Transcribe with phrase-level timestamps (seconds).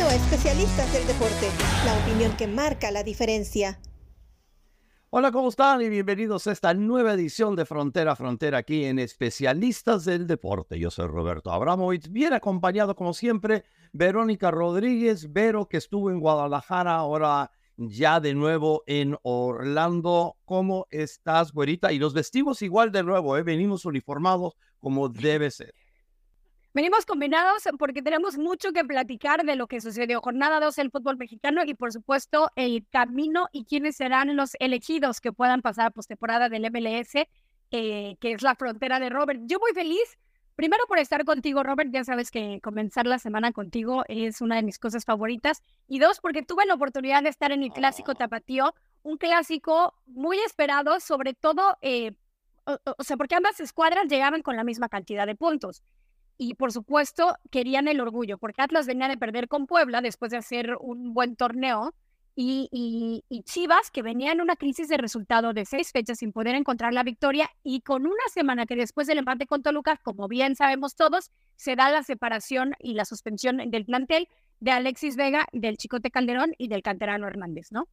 [0.00, 1.48] A Especialistas del Deporte,
[1.84, 3.80] la opinión que marca la diferencia.
[5.10, 5.82] Hola, ¿cómo están?
[5.82, 10.78] Y bienvenidos a esta nueva edición de Frontera a Frontera aquí en Especialistas del Deporte.
[10.78, 16.94] Yo soy Roberto Abramovich, bien acompañado como siempre, Verónica Rodríguez, Vero que estuvo en Guadalajara,
[16.94, 20.36] ahora ya de nuevo en Orlando.
[20.44, 21.92] ¿Cómo estás, güerita?
[21.92, 23.42] Y los vestimos igual de nuevo, ¿eh?
[23.42, 25.74] venimos uniformados como debe ser.
[26.74, 31.16] Venimos combinados porque tenemos mucho que platicar de lo que sucedió jornada 2 del fútbol
[31.16, 35.90] mexicano y por supuesto el camino y quiénes serán los elegidos que puedan pasar a
[35.90, 37.26] postemporada del MLS,
[37.70, 39.40] eh, que es la frontera de Robert.
[39.46, 40.18] Yo muy feliz,
[40.56, 44.62] primero por estar contigo, Robert, ya sabes que comenzar la semana contigo es una de
[44.62, 48.74] mis cosas favoritas, y dos, porque tuve la oportunidad de estar en el clásico tapatío,
[49.02, 52.12] un clásico muy esperado, sobre todo, eh,
[52.66, 55.82] o sea, porque ambas escuadras llegaban con la misma cantidad de puntos
[56.38, 60.38] y por supuesto querían el orgullo, porque Atlas venía de perder con Puebla después de
[60.38, 61.92] hacer un buen torneo
[62.40, 62.68] y,
[63.28, 66.94] y, Chivas, que venía en una crisis de resultado de seis fechas sin poder encontrar
[66.94, 70.94] la victoria y con una semana que después del empate con Toluca, como bien sabemos
[70.94, 74.28] todos, se da la separación y la suspensión del plantel
[74.60, 77.88] de Alexis Vega, del Chicote Calderón y del Canterano Hernández, ¿no?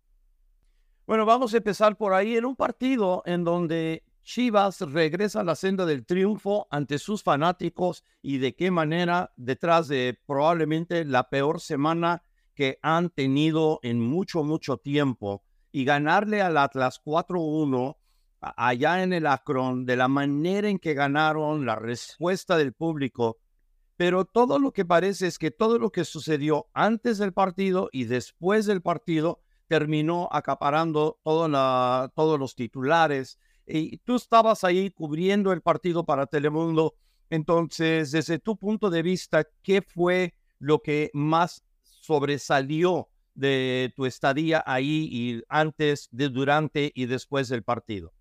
[1.07, 5.53] Bueno, vamos a empezar por ahí en un partido en donde Chivas regresa a la
[5.53, 11.61] senda del triunfo ante sus fanáticos y de qué manera detrás de probablemente la peor
[11.61, 12.23] semana
[12.55, 17.97] que han tenido en mucho, mucho tiempo y ganarle al Atlas 4-1
[18.39, 23.37] allá en el Akron, de la manera en que ganaron, la respuesta del público.
[23.95, 28.05] Pero todo lo que parece es que todo lo que sucedió antes del partido y
[28.05, 36.05] después del partido terminó acaparando todos los titulares, y tú estabas ahí cubriendo el partido
[36.05, 36.95] para Telemundo.
[37.29, 44.63] Entonces, desde tu punto de vista, ¿qué fue lo que más sobresalió de tu estadía
[44.65, 48.13] ahí y antes, de, durante y después del partido?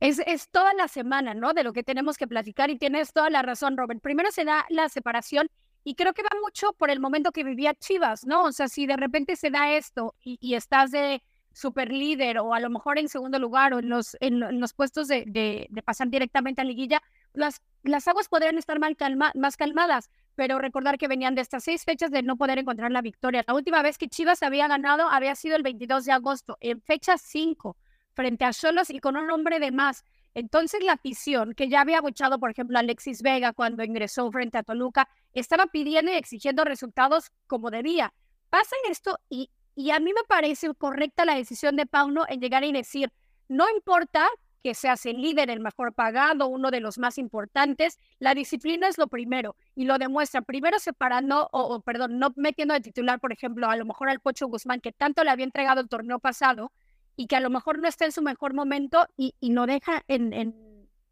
[0.00, 1.54] Es, es, toda la semana, ¿no?
[1.54, 4.00] De lo que tenemos que platicar y tienes toda la razón, Robert.
[4.00, 5.48] Primero se da la separación
[5.82, 8.44] y creo que va mucho por el momento que vivía Chivas, ¿no?
[8.44, 11.22] O sea, si de repente se da esto y estás de
[11.54, 15.08] super líder o a lo mejor en segundo lugar o en los, en, los puestos
[15.08, 17.00] de, de, pasar directamente a liguilla,
[17.32, 21.64] las, las aguas podrían estar mal calma, más calmadas, pero recordar que venían de estas
[21.64, 23.44] seis fechas de no poder encontrar la victoria.
[23.46, 27.16] La última vez que Chivas había ganado había sido el 22 de agosto, en fecha
[27.16, 27.76] 5,
[28.14, 30.04] frente a Solos y con un hombre de más.
[30.34, 34.64] Entonces la afición, que ya había abuchado, por ejemplo, Alexis Vega cuando ingresó frente a
[34.64, 38.12] Toluca, estaba pidiendo y exigiendo resultados como debía.
[38.50, 42.64] Pasa esto y y a mí me parece correcta la decisión de Pauno en llegar
[42.64, 43.12] y decir,
[43.48, 44.28] no importa
[44.62, 48.96] que seas el líder, el mejor pagado, uno de los más importantes, la disciplina es
[48.96, 50.40] lo primero y lo demuestra.
[50.40, 54.46] Primero separando o, perdón, no metiendo de titular, por ejemplo, a lo mejor al Pocho
[54.46, 56.72] Guzmán que tanto le había entregado el torneo pasado
[57.14, 60.02] y que a lo mejor no está en su mejor momento y, y lo deja
[60.08, 60.54] en, en,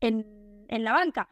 [0.01, 1.29] en la banca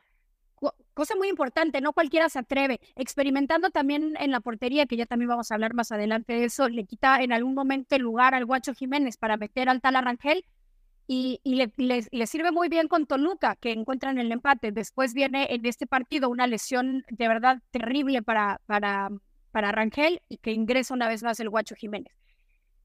[1.01, 2.79] cosa muy importante, no cualquiera se atreve.
[2.95, 6.69] Experimentando también en la portería, que ya también vamos a hablar más adelante de eso,
[6.69, 10.45] le quita en algún momento el lugar al Guacho Jiménez para meter al tal Arrangel
[11.07, 14.73] y, le, le, sirve muy bien con Toluca, que encuentran el empate.
[14.73, 19.09] Después viene en este partido una lesión de verdad terrible para, para,
[19.51, 22.13] para Rangel y que ingresa una vez más el Guacho Jiménez.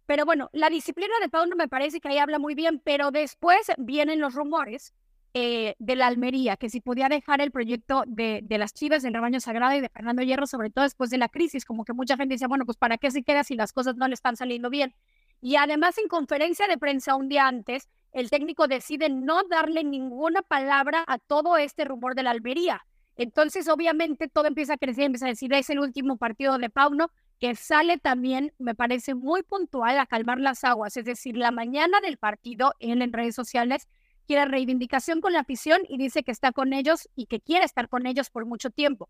[0.06, 3.72] Pero bueno, la disciplina de Pauno me parece que ahí habla muy bien, pero después
[3.78, 4.94] vienen los rumores
[5.38, 9.14] eh, de la Almería, que si podía dejar el proyecto de, de las Chivas del
[9.14, 12.16] Rebaño Sagrado y de Fernando Hierro, sobre todo después de la crisis, como que mucha
[12.16, 14.70] gente decía, bueno, pues ¿para qué se queda si las cosas no le están saliendo
[14.70, 14.96] bien?
[15.42, 20.42] Y además en conferencia de prensa un día antes, el técnico decide no darle ninguna
[20.42, 22.86] palabra a todo este rumor de la Almería.
[23.18, 27.12] Entonces, obviamente, todo empieza a crecer, empieza a decir, es el último partido de Pauno,
[27.42, 32.00] que sale también, me parece muy puntual a calmar las aguas, es decir, la mañana
[32.00, 33.90] del partido en, en redes sociales
[34.26, 37.90] quiere reivindicación con la afición y dice que está con ellos y que quiere estar
[37.90, 39.10] con ellos por mucho tiempo.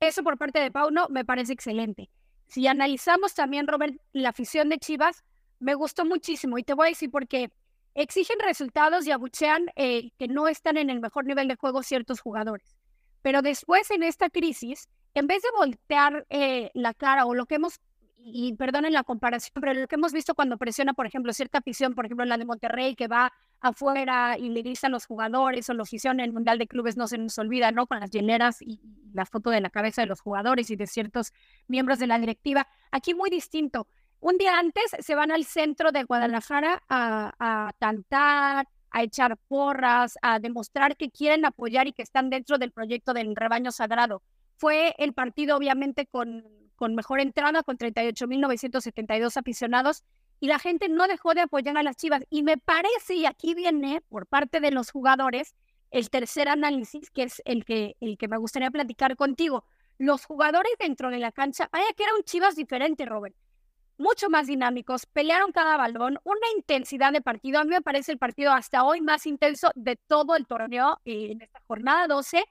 [0.00, 2.10] Eso por parte de Pauno me parece excelente.
[2.46, 5.24] Si analizamos también, Robert, la afición de Chivas,
[5.58, 7.50] me gustó muchísimo y te voy a decir por qué.
[7.94, 12.20] Exigen resultados y abuchean eh, que no están en el mejor nivel de juego ciertos
[12.20, 12.76] jugadores.
[13.22, 17.56] Pero después en esta crisis, en vez de voltear eh, la cara o lo que
[17.56, 17.80] hemos
[18.20, 21.94] y perdonen la comparación, pero lo que hemos visto cuando presiona, por ejemplo, cierta afición,
[21.94, 25.82] por ejemplo, la de Monterrey, que va afuera y le a los jugadores, o la
[25.82, 27.86] afición en el Mundial de Clubes no se nos olvida, ¿no?
[27.86, 28.80] Con las hieleras y
[29.12, 31.32] la foto de la cabeza de los jugadores y de ciertos
[31.66, 32.68] miembros de la directiva.
[32.90, 33.86] Aquí muy distinto.
[34.20, 40.18] Un día antes se van al centro de Guadalajara a, a cantar, a echar porras,
[40.22, 44.22] a demostrar que quieren apoyar y que están dentro del proyecto del rebaño sagrado.
[44.56, 46.44] Fue el partido, obviamente, con
[46.78, 50.04] con mejor entrada, con 38.972 aficionados,
[50.40, 52.22] y la gente no dejó de apoyar a las Chivas.
[52.30, 55.56] Y me parece, y aquí viene por parte de los jugadores,
[55.90, 59.64] el tercer análisis, que es el que, el que me gustaría platicar contigo.
[59.98, 63.34] Los jugadores dentro de la cancha, vaya que era Chivas diferente, Robert.
[63.96, 67.58] Mucho más dinámicos, pelearon cada balón, una intensidad de partido.
[67.58, 71.32] A mí me parece el partido hasta hoy más intenso de todo el torneo eh,
[71.32, 72.44] en esta jornada 12.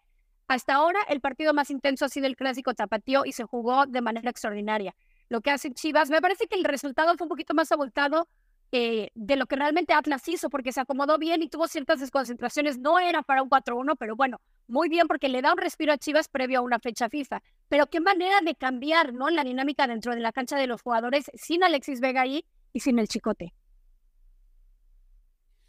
[0.47, 4.01] Hasta ahora, el partido más intenso ha sido el clásico tapatío y se jugó de
[4.01, 4.95] manera extraordinaria.
[5.29, 8.29] Lo que hace Chivas, me parece que el resultado fue un poquito más abultado
[8.71, 12.77] eh, de lo que realmente Atlas hizo, porque se acomodó bien y tuvo ciertas desconcentraciones.
[12.77, 15.97] No era para un 4-1, pero bueno, muy bien porque le da un respiro a
[15.97, 17.41] Chivas previo a una fecha FIFA.
[17.67, 19.29] Pero qué manera de cambiar ¿no?
[19.29, 22.99] la dinámica dentro de la cancha de los jugadores sin Alexis Vega ahí y sin
[22.99, 23.53] el Chicote.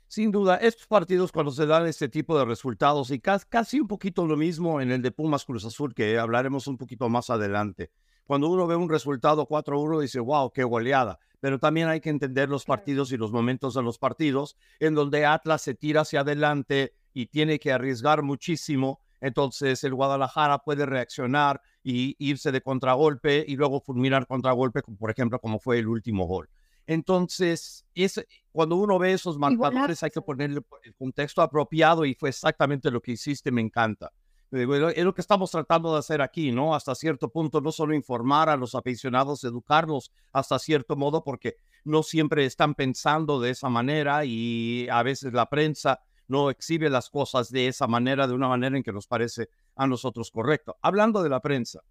[0.08, 4.26] Sin duda, estos partidos cuando se dan este tipo de resultados y casi un poquito
[4.26, 7.90] lo mismo en el de Pumas Cruz Azul, que hablaremos un poquito más adelante.
[8.24, 12.48] Cuando uno ve un resultado 4-1 dice, wow, qué goleada pero también hay que entender
[12.48, 16.94] los partidos y los momentos de los partidos en donde Atlas se tira hacia adelante
[17.12, 19.00] y tiene que arriesgar muchísimo.
[19.20, 25.40] Entonces el Guadalajara puede reaccionar y irse de contragolpe y luego fulminar contragolpe, por ejemplo,
[25.40, 26.48] como fue el último gol.
[26.88, 32.30] Entonces, es, cuando uno ve esos marcadores hay que ponerle el contexto apropiado y fue
[32.30, 34.10] exactamente lo que hiciste, me encanta.
[34.50, 36.74] Es lo que estamos tratando de hacer aquí, ¿no?
[36.74, 42.02] Hasta cierto punto, no solo informar a los aficionados, educarlos hasta cierto modo, porque no
[42.02, 47.50] siempre están pensando de esa manera y a veces la prensa no exhibe las cosas
[47.50, 50.78] de esa manera, de una manera en que nos parece a nosotros correcto.
[50.80, 51.82] Hablando de la prensa,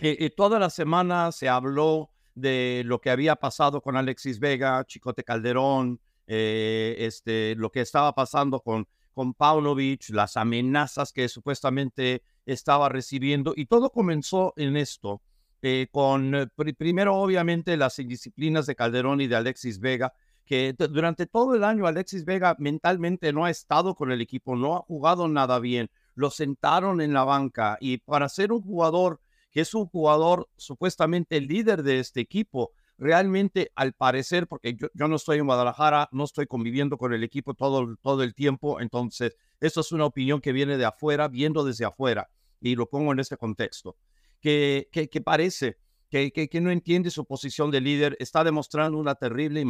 [0.00, 4.84] eh, eh, toda la semana se habló de lo que había pasado con Alexis Vega,
[4.84, 12.22] Chicote Calderón, eh, este, lo que estaba pasando con con Paunovic, las amenazas que supuestamente
[12.44, 15.22] estaba recibiendo, y todo comenzó en esto,
[15.62, 16.46] eh, con eh,
[16.76, 20.12] primero obviamente las indisciplinas de Calderón y de Alexis Vega,
[20.44, 24.76] que durante todo el año Alexis Vega mentalmente no ha estado con el equipo, no
[24.76, 29.20] ha jugado nada bien, lo sentaron en la banca y para ser un jugador
[29.54, 35.14] que es un jugador supuestamente líder de este equipo, realmente al parecer, porque yo, no
[35.14, 39.80] estoy en Guadalajara, no estoy conviviendo con el equipo todo, todo el tiempo, entonces eso
[39.80, 42.28] es una opinión que viene de afuera, viendo desde afuera,
[42.60, 43.96] y lo pongo en este contexto,
[44.40, 45.78] que, que, parece
[46.10, 49.64] que, que, no entiende su posición de líder, está demostrando una terrible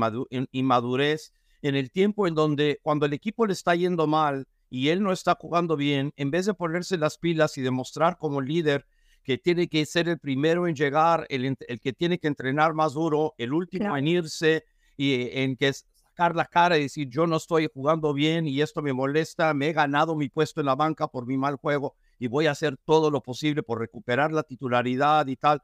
[0.50, 5.02] inmadurez en el tiempo en donde cuando el equipo le está yendo mal y él
[5.02, 8.86] no está jugando bien, en vez de ponerse las pilas y demostrar como líder
[9.24, 12.92] que tiene que ser el primero en llegar, el, el que tiene que entrenar más
[12.92, 14.64] duro, el último en irse
[14.96, 18.82] y en que sacar la cara y decir yo no estoy jugando bien y esto
[18.82, 22.28] me molesta, me he ganado mi puesto en la banca por mi mal juego y
[22.28, 25.62] voy a hacer todo lo posible por recuperar la titularidad y tal.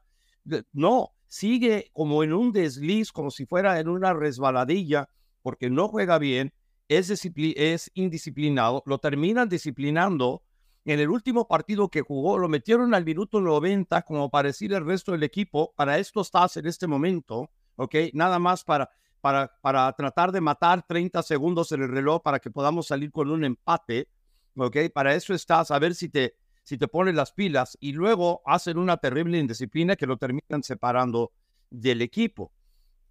[0.73, 5.07] No, sigue como en un desliz, como si fuera en una resbaladilla,
[5.43, 6.51] porque no juega bien,
[6.89, 10.43] es, es indisciplinado, lo terminan disciplinando
[10.85, 15.11] en el último partido que jugó, lo metieron al minuto 90 como para el resto
[15.11, 17.95] del equipo, para esto estás en este momento, ¿ok?
[18.13, 18.89] Nada más para,
[19.21, 23.29] para, para tratar de matar 30 segundos en el reloj para que podamos salir con
[23.29, 24.09] un empate,
[24.55, 24.77] ¿ok?
[24.93, 28.77] Para eso estás, a ver si te, si te pones las pilas y luego hacen
[28.77, 31.31] una terrible indisciplina que lo terminan separando
[31.69, 32.51] del equipo.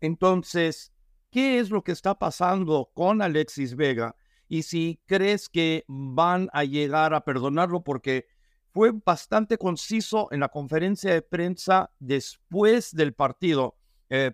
[0.00, 0.92] Entonces,
[1.30, 4.16] ¿qué es lo que está pasando con Alexis Vega?
[4.50, 8.26] Y si crees que van a llegar a perdonarlo porque
[8.72, 13.76] fue bastante conciso en la conferencia de prensa después del partido,
[14.08, 14.32] eh,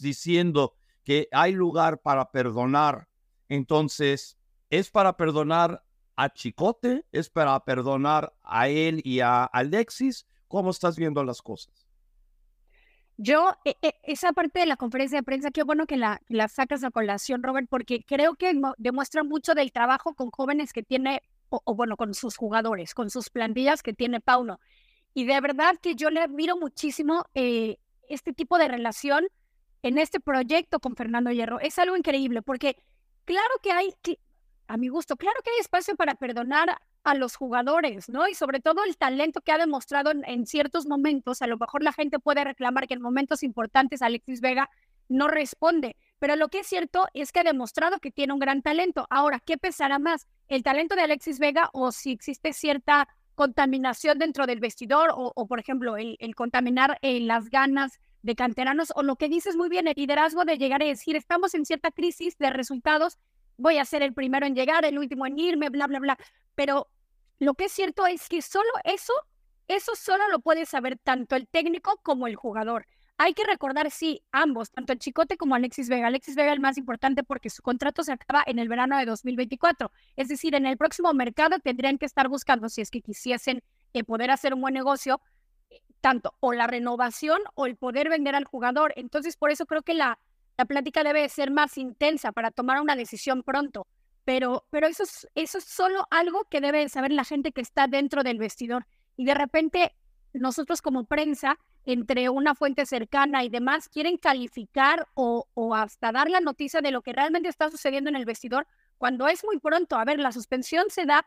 [0.00, 3.08] diciendo que hay lugar para perdonar.
[3.48, 4.38] Entonces,
[4.70, 5.82] ¿es para perdonar
[6.14, 7.04] a Chicote?
[7.10, 10.28] ¿Es para perdonar a él y a Alexis?
[10.46, 11.85] ¿Cómo estás viendo las cosas?
[13.18, 16.48] Yo, e, e, esa parte de la conferencia de prensa, qué bueno que la, la
[16.48, 21.22] sacas a colación, Robert, porque creo que demuestra mucho del trabajo con jóvenes que tiene,
[21.48, 24.60] o, bueno, con sus jugadores, con sus plantillas que tiene Pauno.
[25.14, 29.26] Y de verdad que yo le admiro muchísimo eh, este tipo de relación
[29.82, 31.58] en este proyecto con Fernando Hierro.
[31.60, 32.76] Es algo increíble, porque
[33.24, 33.94] claro que hay,
[34.68, 38.28] a mi gusto, claro que hay espacio para perdonar a los jugadores, ¿no?
[38.28, 41.40] Y sobre todo el talento que ha demostrado en, ciertos momentos.
[41.40, 44.68] A lo mejor la gente puede reclamar que en momentos importantes Alexis Vega
[45.08, 48.60] no responde, pero lo que es cierto es que ha demostrado que tiene un gran
[48.60, 49.06] talento.
[49.08, 50.26] Ahora, ¿qué pesará más?
[50.48, 55.60] ¿El talento de Alexis Vega o si existe cierta contaminación dentro del vestidor o, por
[55.60, 59.94] ejemplo, el, contaminar eh, las ganas de canteranos o lo que dices muy bien, el
[59.96, 63.18] liderazgo de llegar a decir, estamos en cierta crisis de resultados,
[63.56, 66.18] voy a ser el primero en llegar, el último en irme, bla, bla, bla.
[66.54, 66.88] Pero
[67.38, 69.12] lo que es cierto es que solo eso
[69.68, 72.86] eso solo lo puede saber tanto el técnico como el jugador.
[73.18, 76.06] Hay que recordar, sí, ambos, tanto el Chicote como Alexis Vega.
[76.06, 79.90] Alexis Vega el más importante porque su contrato se acaba en el verano de 2024.
[80.16, 83.62] Es decir, en el próximo mercado tendrían que estar buscando, si es que quisiesen
[83.94, 85.20] eh, poder hacer un buen negocio,
[85.70, 88.92] eh, tanto o la renovación o el poder vender al jugador.
[88.96, 90.18] Entonces, por eso creo que la,
[90.56, 93.86] la plática debe ser más intensa para tomar una decisión pronto.
[94.24, 97.86] Pero, pero eso, es, eso es solo algo que debe saber la gente que está
[97.86, 98.86] dentro del vestidor.
[99.16, 99.94] Y de repente,
[100.32, 106.40] nosotros como prensa entre una fuente cercana y demás, quieren calificar o, hasta dar la
[106.40, 108.66] noticia de lo que realmente está sucediendo en el vestidor,
[108.98, 109.96] cuando es muy pronto.
[109.96, 111.24] A ver, la suspensión se da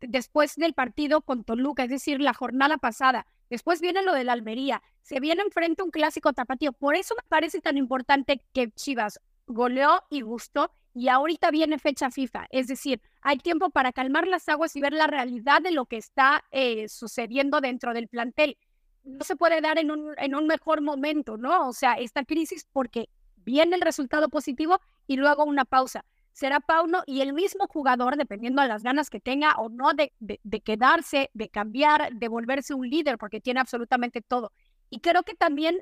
[0.00, 3.26] después del partido con Toluca, es decir, la jornada pasada.
[3.54, 4.82] Después viene lo de la Almería.
[5.02, 6.72] Se viene enfrente un clásico tapatío.
[6.72, 12.10] Por eso me parece tan importante que Chivas goleó y gustó y ahorita viene fecha
[12.10, 12.46] FIFA.
[12.50, 15.98] Es decir, hay tiempo para calmar las aguas y ver la realidad de lo que
[15.98, 18.58] está eh, sucediendo dentro del plantel
[19.04, 21.68] no se puede dar en un, en un mejor momento, ¿no?
[21.68, 26.04] O sea, esta crisis porque viene el resultado positivo y luego una pausa.
[26.34, 30.12] Será Pauno y el mismo jugador, dependiendo de las ganas que tenga o no de,
[30.18, 34.52] de, quedarse, de cambiar, de volverse un líder, porque tiene absolutamente todo.
[34.90, 35.80] Y creo que también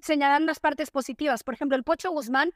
[0.00, 1.44] señalar las partes positivas.
[1.44, 2.50] Por ejemplo, el Pocho Guzmán,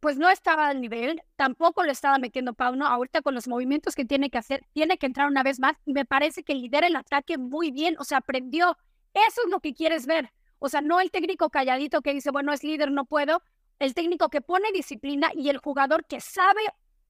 [0.00, 2.86] pues no estaba al nivel, tampoco lo estaba metiendo Pauno.
[2.86, 5.92] Ahorita con los movimientos que tiene que hacer, tiene que entrar una vez más y
[5.92, 7.94] me parece que lidera el ataque muy bien.
[8.00, 8.76] O sea, aprendió
[9.14, 10.32] eso es lo que quieres ver.
[10.58, 13.42] O sea, no el técnico calladito que dice, bueno, es líder, no puedo.
[13.78, 16.62] El técnico que pone disciplina y el jugador que sabe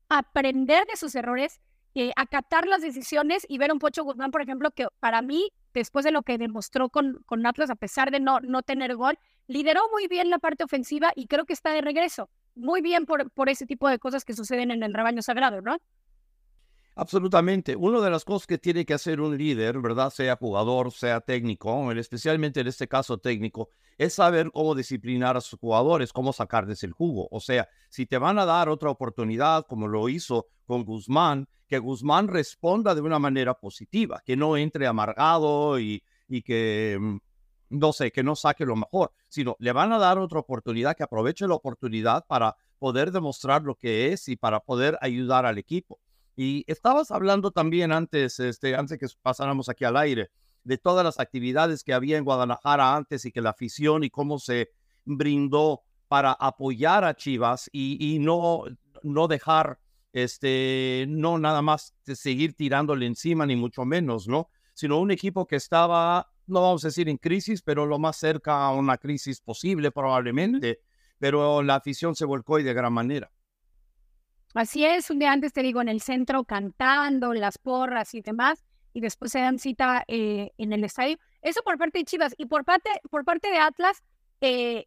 [0.08, 1.60] aprender de sus errores,
[1.94, 6.04] eh, acatar las decisiones y ver un Pocho Guzmán, por ejemplo, que para mí, después
[6.04, 9.82] de lo que demostró con, con Atlas, a pesar de no, no tener gol, lideró
[9.92, 12.30] muy bien la parte ofensiva y creo que está de regreso.
[12.54, 15.78] Muy bien por, por ese tipo de cosas que suceden en el rebaño sagrado, ¿no?
[16.96, 17.74] Absolutamente.
[17.74, 20.10] Una de las cosas que tiene que hacer un líder, ¿verdad?
[20.10, 25.58] Sea jugador, sea técnico, especialmente en este caso técnico, es saber cómo disciplinar a sus
[25.58, 27.26] jugadores, cómo sacarles el jugo.
[27.32, 31.78] O sea, si te van a dar otra oportunidad, como lo hizo con Guzmán, que
[31.78, 37.16] Guzmán responda de una manera positiva, que no entre amargado y, y que, mm,
[37.70, 41.02] no sé, que no saque lo mejor, sino le van a dar otra oportunidad, que
[41.02, 45.98] aproveche la oportunidad para poder demostrar lo que es y para poder ayudar al equipo.
[46.36, 50.30] Y estabas hablando también antes, este, antes que pasáramos aquí al aire,
[50.64, 54.38] de todas las actividades que había en Guadalajara antes y que la afición y cómo
[54.38, 54.70] se
[55.04, 58.64] brindó para apoyar a Chivas y, no,
[59.02, 59.78] no dejar,
[60.12, 64.48] este, no nada más seguir tirándole encima, ni mucho menos, ¿no?
[64.74, 68.64] Sino un equipo que estaba, no vamos a decir en crisis, pero lo más cerca
[68.64, 70.80] a una crisis posible probablemente,
[71.18, 73.30] pero la afición se volcó y de gran manera.
[74.54, 78.64] Así es, un día antes te digo en el centro cantando, las porras y demás,
[78.92, 81.18] y después se dan cita eh, en el estadio.
[81.42, 84.02] Eso por parte de Chivas y por parte, por parte de Atlas,
[84.40, 84.86] eh,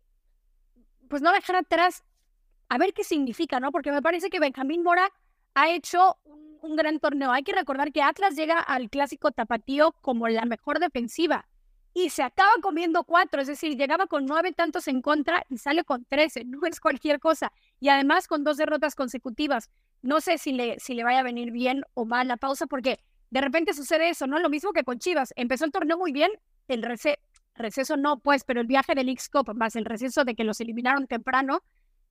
[1.10, 2.04] pues no dejar atrás
[2.70, 3.72] a ver qué significa, ¿no?
[3.74, 5.12] Porque me parece que Benjamín Mora
[5.54, 7.32] ha hecho un, un gran torneo.
[7.34, 11.46] Hay que recordar que Atlas llega al clásico tapatío como la mejor defensiva
[11.98, 15.84] y se acaba comiendo cuatro, es decir, llegaba con nueve tantos en contra y sale
[15.84, 17.52] con trece, no es cualquier cosa.
[17.80, 19.72] Y además con dos derrotas consecutivas.
[20.04, 23.00] No sé si le, si le vaya a venir bien o mal la pausa, porque
[23.32, 24.38] de repente sucede eso, ¿no?
[24.38, 25.34] Lo mismo que con Chivas.
[25.36, 26.30] Empezó el torneo muy bien,
[26.68, 30.62] el receso no, pues, pero el viaje del X-Cup, más el receso de que los
[30.62, 31.64] eliminaron temprano,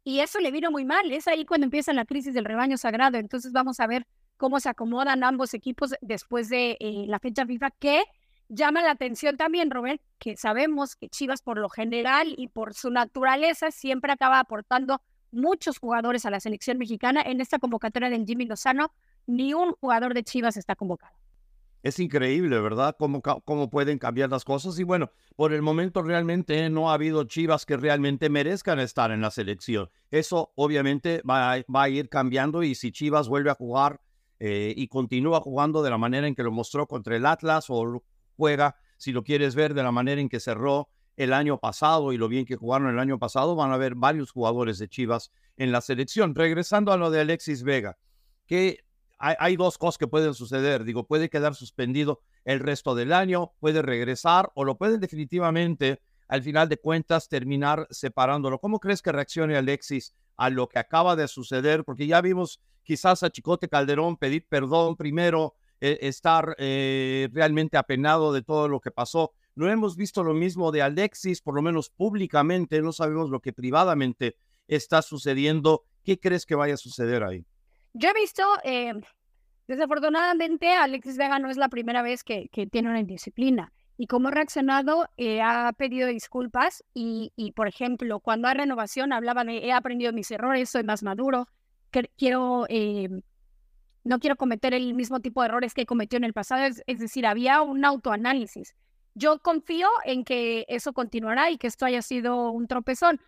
[0.03, 1.13] y eso le vino muy mal.
[1.13, 3.19] Es ahí cuando empieza la crisis del rebaño sagrado.
[3.19, 4.05] Entonces vamos a ver
[4.37, 8.03] cómo se acomodan ambos equipos después de eh, la fecha FIFA, que
[8.49, 12.91] Llama la atención también, Robert, que sabemos que Chivas por lo general y por su
[12.91, 17.23] naturaleza siempre acaba aportando muchos jugadores a la selección mexicana.
[17.23, 18.93] En esta convocatoria del Jimmy Lozano,
[19.27, 21.17] ni un jugador de Chivas está convocado.
[21.83, 22.97] Es increíble, ¿verdad?
[22.99, 24.79] Cómo, cómo pueden cambiar las cosas.
[24.79, 29.21] Y bueno, por el momento realmente no ha habido Chivas que realmente merezcan estar en
[29.21, 29.91] la selección.
[30.11, 34.01] Eso obviamente va a, va a ir cambiando y si Chivas vuelve a jugar
[34.39, 38.03] eh, y continúa jugando de la manera en que lo mostró contra el Atlas o
[38.37, 42.19] juega, si lo quieres ver de la manera en que cerró el año pasado y
[42.19, 45.73] lo bien que jugaron el año pasado, van a haber varios jugadores de Chivas en
[45.73, 46.35] la selección.
[46.35, 47.97] Regresando a lo de Alexis Vega,
[48.47, 48.85] que
[49.19, 50.85] hay, dos cosas que pueden suceder.
[50.85, 56.43] Digo, puede quedar suspendido el resto del año, puede regresar o lo pueden definitivamente, al
[56.43, 58.59] final de cuentas, terminar separándolo.
[58.59, 61.85] ¿Cómo crees que reaccione Alexis a lo que acaba de suceder?
[61.85, 68.33] Porque ya vimos quizás a Chicote Calderón pedir perdón primero eh, estar eh, realmente apenado
[68.33, 69.33] de todo lo que pasó.
[69.55, 73.53] No hemos visto lo mismo de Alexis, por lo menos públicamente, no sabemos lo que
[73.53, 74.37] privadamente
[74.69, 75.85] está sucediendo.
[76.05, 77.45] ¿Qué crees que vaya a suceder ahí?
[77.95, 78.93] Yo he visto, eh,
[79.69, 83.73] Desafortunadamente, Alexis Vega no es la primera vez que, tiene una indisciplina.
[83.99, 89.13] Y como ha reaccionado, eh, ha pedido disculpas y, y, por ejemplo, cuando hay renovación
[89.13, 91.49] hablaba de he aprendido mis errores, soy más maduro,
[92.17, 92.67] quiero,
[94.07, 96.65] no quiero cometer el mismo tipo de errores que cometió en el pasado.
[96.87, 98.75] Es, decir, había un autoanálisis.
[99.15, 103.21] Yo confío en que eso continuará y que esto haya sido un tropezón.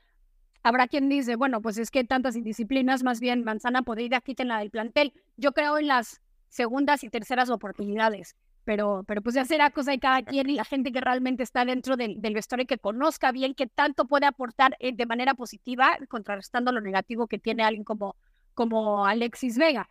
[0.62, 4.70] Habrá quien dice, bueno, pues es que tantas indisciplinas, más bien manzana podrida, la del
[4.70, 5.12] plantel.
[5.36, 8.36] Yo creo en las segundas y terceras oportunidades
[8.68, 11.64] pero, pero pues ya será cosa de cada quien y la gente que realmente está
[11.64, 15.32] dentro del, del vestuario y que conozca bien qué tanto puede aportar eh, de manera
[15.32, 18.14] positiva, contrarrestando lo negativo que tiene alguien como,
[18.52, 19.88] como Alexis Vega.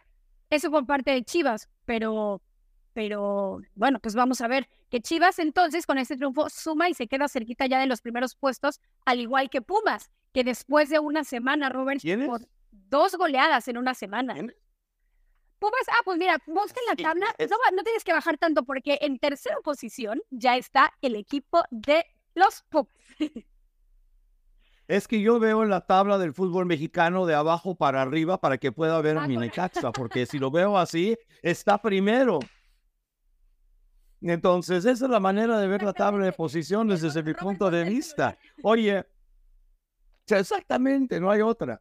[0.49, 2.41] Eso por parte de Chivas, pero,
[2.93, 7.07] pero bueno, pues vamos a ver que Chivas entonces con este triunfo suma y se
[7.07, 11.23] queda cerquita ya de los primeros puestos, al igual que Pumas, que después de una
[11.23, 14.35] semana, Robert, por dos goleadas en una semana.
[15.59, 17.35] Pumas, ah, pues mira, busca en la tabla,
[17.73, 22.63] no, tienes que bajar tanto porque en tercera posición ya está el equipo de los
[22.69, 22.93] Pumas.
[24.87, 28.71] Es que yo veo la tabla del fútbol mexicano de abajo para arriba para que
[28.71, 32.39] pueda ver a ah, mi Necaxa, porque si lo veo así, está primero.
[34.21, 37.83] Entonces, esa es la manera de ver la tabla de posiciones desde mi punto de
[37.83, 38.37] vista.
[38.63, 39.05] Oye,
[40.27, 41.79] exactamente, no hay otra.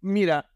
[0.00, 0.48] mira,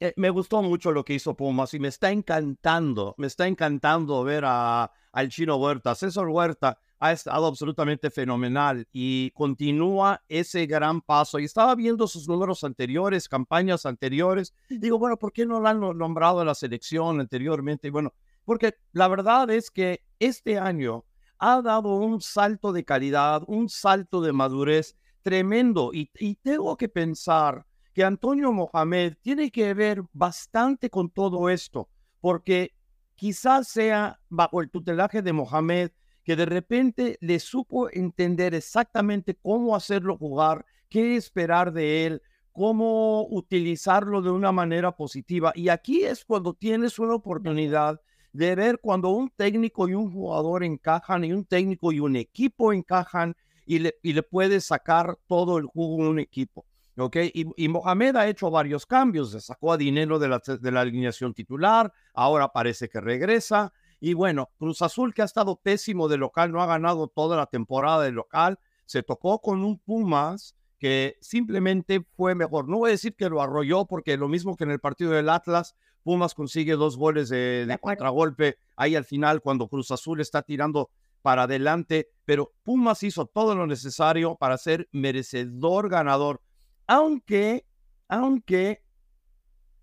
[0.00, 4.24] eh, me gustó mucho lo que hizo Pumas y me está encantando, me está encantando
[4.24, 5.94] ver a, al chino Huerta.
[5.94, 11.40] César Huerta ha estado absolutamente fenomenal y continúa ese gran paso.
[11.40, 14.54] Y estaba viendo sus números anteriores, campañas anteriores.
[14.68, 17.88] Digo, bueno, ¿por qué no lo han nombrado a la selección anteriormente?
[17.88, 21.04] Y bueno, porque la verdad es que este año
[21.38, 25.90] ha dado un salto de calidad, un salto de madurez tremendo.
[25.92, 31.88] Y, y tengo que pensar que Antonio Mohamed tiene que ver bastante con todo esto,
[32.20, 32.76] porque
[33.16, 35.90] quizás sea bajo el tutelaje de Mohamed
[36.24, 43.26] que de repente le supo entender exactamente cómo hacerlo jugar, qué esperar de él, cómo
[43.28, 45.52] utilizarlo de una manera positiva.
[45.54, 48.00] Y aquí es cuando tienes una oportunidad
[48.32, 52.72] de ver cuando un técnico y un jugador encajan y un técnico y un equipo
[52.72, 53.34] encajan
[53.66, 56.64] y le, y le puedes sacar todo el jugo a un equipo.
[56.96, 57.16] ¿ok?
[57.32, 61.92] Y, Mohamed ha hecho varios cambios, sacó a dinero de la, de la alineación titular,
[62.14, 63.72] ahora parece que regresa.
[64.04, 67.46] Y bueno, Cruz Azul, que ha estado pésimo de local, no ha ganado toda la
[67.46, 72.68] temporada de local, se tocó con un Pumas que simplemente fue mejor.
[72.68, 75.28] No voy a decir que lo arrolló, porque lo mismo que en el partido del
[75.28, 80.42] Atlas, Pumas consigue dos goles de, de contragolpe ahí al final cuando Cruz Azul está
[80.42, 80.90] tirando
[81.22, 86.42] para adelante, pero Pumas hizo todo lo necesario para ser merecedor ganador
[86.88, 87.66] aunque,
[88.08, 88.82] aunque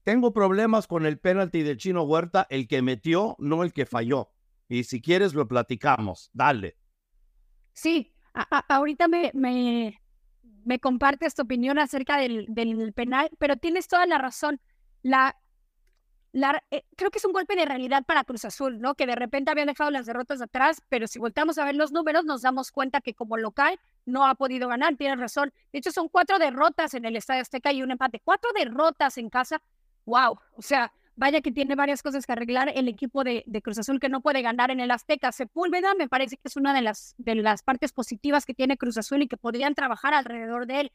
[0.09, 4.31] tengo problemas con el penalti del Chino Huerta, el que metió, no el que falló.
[4.67, 6.77] Y si quieres lo platicamos, dale.
[7.73, 14.17] Sí, ahorita me, me, compartes tu opinión acerca del, del penal, pero tienes toda la
[14.17, 14.59] razón.
[15.03, 15.37] La,
[16.71, 18.95] eh, creo que es un golpe de realidad para Cruz Azul, ¿no?
[18.95, 22.25] Que de repente habían dejado las derrotas atrás, pero si voltamos a ver los números,
[22.25, 25.53] nos damos cuenta que como local no ha podido ganar, tienes razón.
[25.71, 28.21] De hecho, son cuatro derrotas en el Estadio Azteca y un empate.
[28.23, 29.61] Cuatro derrotas en casa.
[30.09, 30.39] ¡Wow!
[30.55, 33.99] O sea, vaya que tiene varias cosas que arreglar el equipo de, de, Cruz Azul
[33.99, 35.31] que no puede ganar en el Azteca.
[35.31, 38.97] Sepúlveda me parece que es una de las, de las partes positivas que tiene Cruz
[38.97, 40.91] Azul y que podrían trabajar alrededor de él.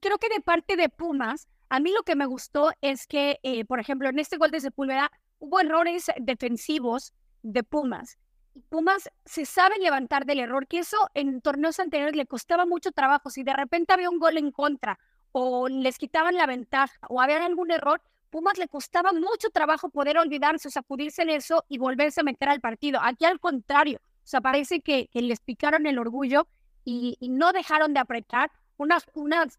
[0.00, 3.64] Creo que de parte de Pumas, a mí lo que me gustó es que, eh,
[3.64, 8.18] por ejemplo, en este gol de Sepúlveda hubo errores defensivos de Pumas.
[8.68, 13.30] Pumas se sabe levantar del error, que eso en torneos anteriores le costaba mucho trabajo.
[13.30, 14.98] Si de repente había un gol en contra
[15.30, 20.16] o les quitaban la ventaja o había algún error, Pumas le costaba mucho trabajo poder
[20.18, 23.00] olvidarse sacudirse en eso y volverse a meter al partido.
[23.02, 26.46] Aquí al contrario, o sea, parece que, les picaron el orgullo
[26.84, 28.50] y, no dejaron de apretar.
[28.76, 29.58] Unas, unas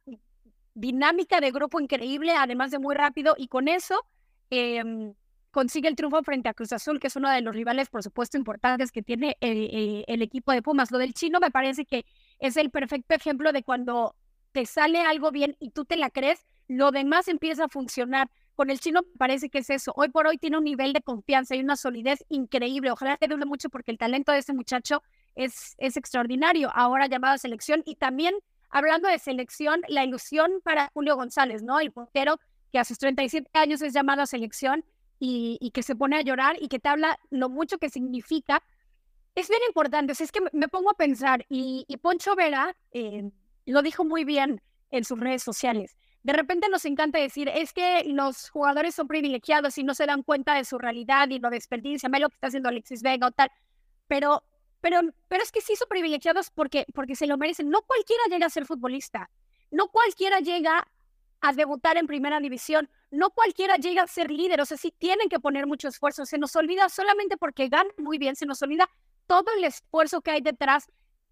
[0.73, 4.03] dinámica de grupo increíble, además de muy rápido, y con eso
[4.49, 5.13] em,
[5.51, 8.37] consigue el triunfo frente a Cruz Azul, que es uno de los rivales, por supuesto,
[8.37, 10.89] importantes que tiene el, eh, el, equipo de Pumas.
[10.91, 12.05] Lo del chino me parece que
[12.39, 14.15] es el perfecto ejemplo de cuando
[14.51, 18.29] te sale algo bien y tú te la crees, lo demás empieza a funcionar.
[18.55, 19.93] Con el chino parece que es eso.
[19.95, 22.91] Hoy por hoy tiene un nivel de confianza y una solidez increíble.
[22.91, 25.01] Ojalá te dure mucho porque el talento de ese muchacho
[25.35, 26.69] es, es extraordinario.
[26.73, 28.35] Ahora llamado a selección y también
[28.69, 31.79] hablando de selección, la ilusión para Julio González, ¿no?
[31.79, 32.39] El portero
[32.71, 34.85] que a sus 37 años es llamado a selección
[35.19, 38.63] y, que se pone a llorar y que te habla lo mucho que significa.
[39.35, 43.29] Es bien importante, es que me pongo a pensar y, Poncho Vera eh,
[43.65, 45.95] lo dijo muy bien en sus redes sociales.
[46.23, 50.23] De repente nos encanta decir, es que los jugadores son privilegiados y no se dan
[50.23, 53.31] cuenta de su realidad y lo desperdician, ve lo que está haciendo Alexis Vega o
[53.31, 53.51] tal,
[54.07, 54.43] pero,
[54.81, 57.69] pero, pero es que sí son privilegiados porque, porque se lo merecen.
[57.69, 59.29] No cualquiera llega a ser futbolista,
[59.71, 60.87] no cualquiera llega
[61.41, 65.27] a debutar en primera división, no cualquiera llega a ser líder, o sea, sí tienen
[65.27, 68.87] que poner mucho esfuerzo, se nos olvida solamente porque ganan muy bien, se nos olvida
[69.25, 70.91] todo el esfuerzo que hay detrás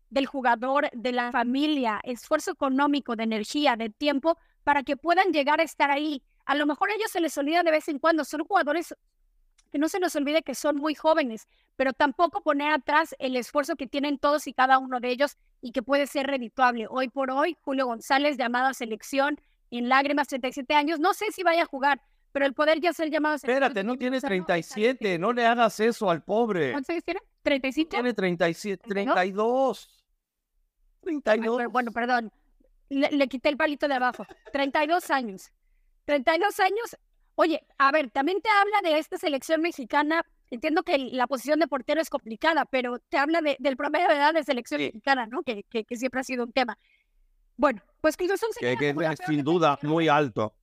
[0.09, 4.37] del jugador, de la familia, esfuerzo económico, de energía, de tiempo,
[4.69, 6.21] para que puedan llegar a estar ahí.
[6.45, 8.93] A lo mejor a ellos se les olvida de vez en cuando, son jugadores
[9.71, 13.75] que no se nos olvide que son muy jóvenes, pero tampoco poner atrás el esfuerzo
[13.75, 16.85] que tienen todos y cada uno de ellos y que puede ser redituable.
[16.87, 21.41] Hoy por hoy, Julio González, llamado a selección en lágrimas, 37 años, no sé si
[21.41, 21.99] vaya a jugar,
[22.31, 23.63] pero el poder ya ser llamado a selección.
[23.63, 26.73] Espérate, no tiene 37, no le hagas eso al pobre.
[26.73, 27.21] ¿Cuántos años tiene?
[27.43, 27.89] ¿35?
[27.89, 30.05] Tiene 37, 32.
[31.01, 31.71] 32.
[31.71, 32.31] bueno, perdón,
[32.89, 34.25] le, quité el palito de abajo.
[34.51, 35.51] 32 años.
[36.05, 36.97] 32 años.
[37.35, 40.25] Oye, a ver, también te habla de esta selección mexicana.
[40.49, 44.33] Entiendo que la posición de portero es complicada, pero te habla del promedio de edad
[44.33, 45.43] de selección mexicana, ¿no?
[45.43, 46.77] Que, que, siempre ha sido un tema.
[47.55, 50.55] Bueno, pues que son que, que es sin duda muy alto.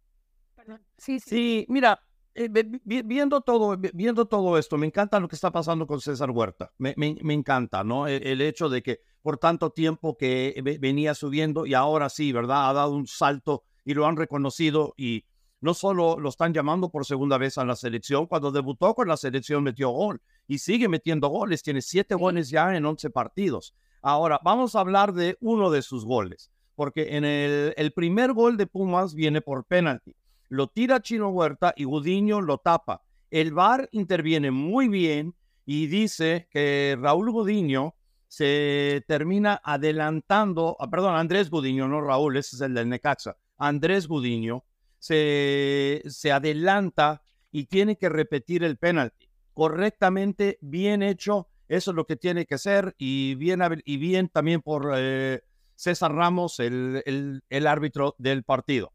[0.98, 1.28] Sí, sí.
[1.28, 2.00] sí, mira,
[2.36, 2.50] eh,
[2.84, 6.70] viendo, todo, viendo todo esto, me encanta lo que está pasando con César Huerta.
[6.78, 8.06] Me, me, encanta, ¿no?
[8.06, 12.68] el, hecho de que por tanto tiempo que venía subiendo y ahora sí, ¿verdad?
[12.70, 15.24] Ha dado un salto y lo han reconocido y
[15.60, 19.16] no solo lo están llamando por segunda vez a la selección, cuando debutó con la
[19.16, 23.74] selección metió gol y sigue metiendo goles, tiene siete goles ya en once partidos.
[24.02, 28.56] Ahora, vamos a hablar de uno de sus goles, porque en el, el primer gol
[28.56, 30.14] de Pumas viene por penalti.
[30.48, 33.02] Lo tira Chino Huerta y Gudiño lo tapa.
[33.30, 37.94] El VAR interviene muy bien y dice que Raúl Gudiño
[38.28, 43.36] se termina adelantando, ah, perdón, Andrés Gudiño, no Raúl, ese es el del Necaxa.
[43.58, 44.64] Andrés Gudiño
[44.98, 49.28] se, se adelanta y tiene que repetir el penalti.
[49.54, 54.60] Correctamente, bien hecho, eso es lo que tiene que ser y bien, y bien también
[54.60, 55.40] por eh,
[55.74, 58.92] César Ramos, el, el, el árbitro del partido.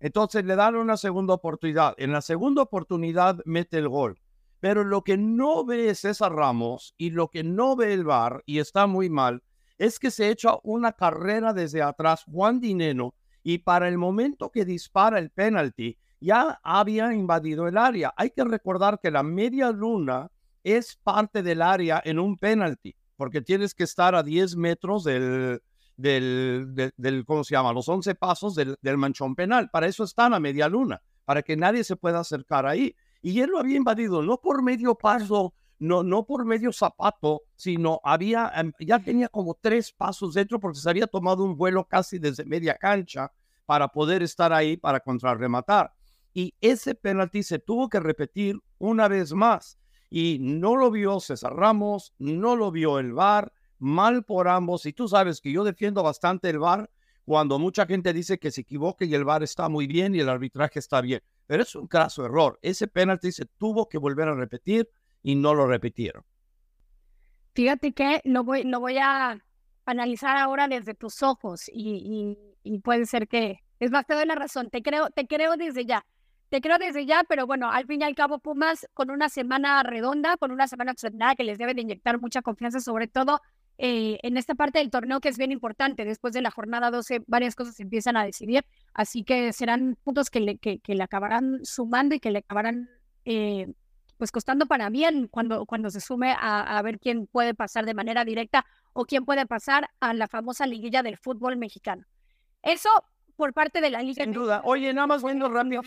[0.00, 1.94] Entonces le dan una segunda oportunidad.
[1.98, 4.18] En la segunda oportunidad mete el gol.
[4.58, 8.58] Pero lo que no ve César Ramos y lo que no ve el VAR, y
[8.58, 9.42] está muy mal,
[9.78, 14.66] es que se echa una carrera desde atrás Juan Dineno y para el momento que
[14.66, 18.12] dispara el penalti ya había invadido el área.
[18.16, 20.30] Hay que recordar que la media luna
[20.62, 25.62] es parte del área en un penalti, porque tienes que estar a 10 metros del,
[26.00, 27.72] del, del, ¿cómo se llama?
[27.72, 29.70] Los 11 pasos del, del manchón penal.
[29.70, 33.50] Para eso están a media luna, para que nadie se pueda acercar ahí y él
[33.50, 38.72] lo había invadido no por medio paso, no, no por medio zapato, sino había, em,
[38.80, 42.74] ya tenía como tres pasos dentro porque se había tomado un vuelo casi desde media
[42.74, 43.32] cancha
[43.66, 45.92] para poder estar ahí para contrarrematar.
[46.32, 49.78] Y ese penalti se tuvo que repetir una vez más.
[50.08, 54.86] Y no lo vio César Ramos, no lo vio el VAR, mal por ambos.
[54.86, 56.88] Y tú sabes que yo defiendo bastante el VAR
[57.24, 60.28] cuando mucha gente dice que se equivoque y el VAR está muy bien y el
[60.28, 61.22] arbitraje está bien.
[61.46, 62.58] Pero es un caso error.
[62.62, 64.88] Ese penalti se tuvo que volver a repetir
[65.22, 66.24] y no lo repitieron.
[67.54, 69.44] Fíjate que lo voy, lo voy a
[69.84, 72.36] analizar ahora desde tus ojos y,
[72.82, 76.04] puede ser que, es más, te doy la razón, te creo, te creo desde ya.
[76.48, 79.84] Te creo desde ya, pero bueno, al fin y al cabo Pumas con una semana
[79.84, 83.40] redonda, con una semana extraordinaria que les debe de inyectar mucha confianza, sobre todo
[83.82, 86.04] eh, en esta parte del torneo que es bien importante.
[86.04, 90.28] Después de la jornada 12, varias cosas se empiezan a decidir, así que serán puntos
[90.28, 92.90] que le, que, le acabarán sumando y que le acabarán
[93.24, 93.72] eh,
[94.18, 98.26] pues costando para bien cuando, cuando se sume a, ver quién puede pasar de manera
[98.26, 102.04] directa o quién puede pasar a la famosa liguilla del fútbol mexicano.
[102.60, 102.90] Eso
[103.34, 104.22] por parte de la liga.
[104.22, 104.60] Sin duda.
[104.64, 105.80] Oye, nada más viendo rápido.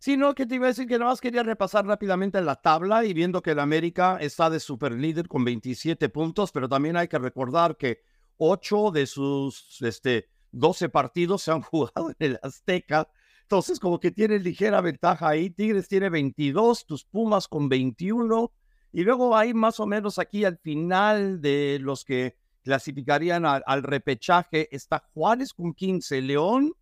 [0.00, 3.04] Sí, no, que te iba a decir que nada más quería repasar rápidamente la tabla
[3.04, 7.08] y viendo que el América está de super líder con 27 puntos, pero también hay
[7.08, 8.02] que recordar que
[8.36, 13.08] 8 de sus este, 12 partidos se han jugado en el Azteca.
[13.42, 15.50] Entonces, como que tiene ligera ventaja ahí.
[15.50, 18.52] Tigres tiene 22, tus Pumas con 21.
[18.92, 24.68] Y luego hay más o menos aquí al final de los que clasificarían al repechaje
[24.74, 26.74] está Juárez con 15, León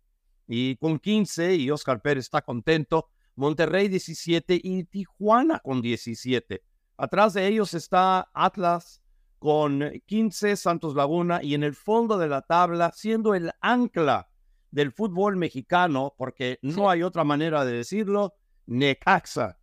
[0.47, 3.09] y con 15 y Oscar Pérez está contento.
[3.35, 6.63] Monterrey 17 y Tijuana con 17.
[6.97, 9.03] Atrás de ellos está Atlas
[9.37, 14.29] con 15, Santos Laguna y en el fondo de la tabla, siendo el ancla
[14.71, 18.33] del fútbol mexicano, porque no hay otra manera de decirlo,
[18.65, 19.59] Necaxa.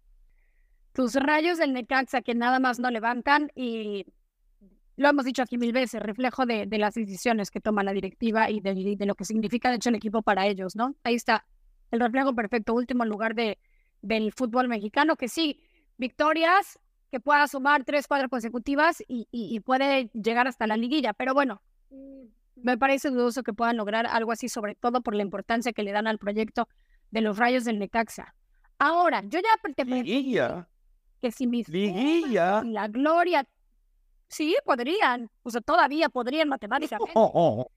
[0.93, 4.07] Tus rayos del Necaxa que nada más no levantan y
[4.97, 8.51] lo hemos dicho aquí mil veces, reflejo de, de las decisiones que toma la directiva
[8.51, 10.95] y de, de, lo que significa, de hecho, el equipo para ellos, ¿no?
[11.03, 11.45] Ahí está
[11.91, 13.59] el reflejo perfecto, último lugar de,
[14.03, 15.61] del fútbol mexicano, que sí,
[15.97, 16.79] victorias,
[17.11, 21.35] que pueda sumar tres, cuatro consecutivas y, y, y puede llegar hasta la liguilla, pero
[21.35, 21.63] bueno,
[22.57, 25.93] me parece dudoso que puedan lograr algo así, sobre todo por la importancia que le
[25.93, 26.69] dan al proyecto
[27.11, 28.35] de los rayos del Necaxa.
[28.79, 30.69] Ahora, yo ya te Liguilla.
[31.21, 32.63] que si mis Liguilla.
[32.65, 33.47] La gloria,
[34.29, 37.13] sí, podrían, o sea, todavía podrían matemáticamente.
[37.15, 37.71] Oh, oh.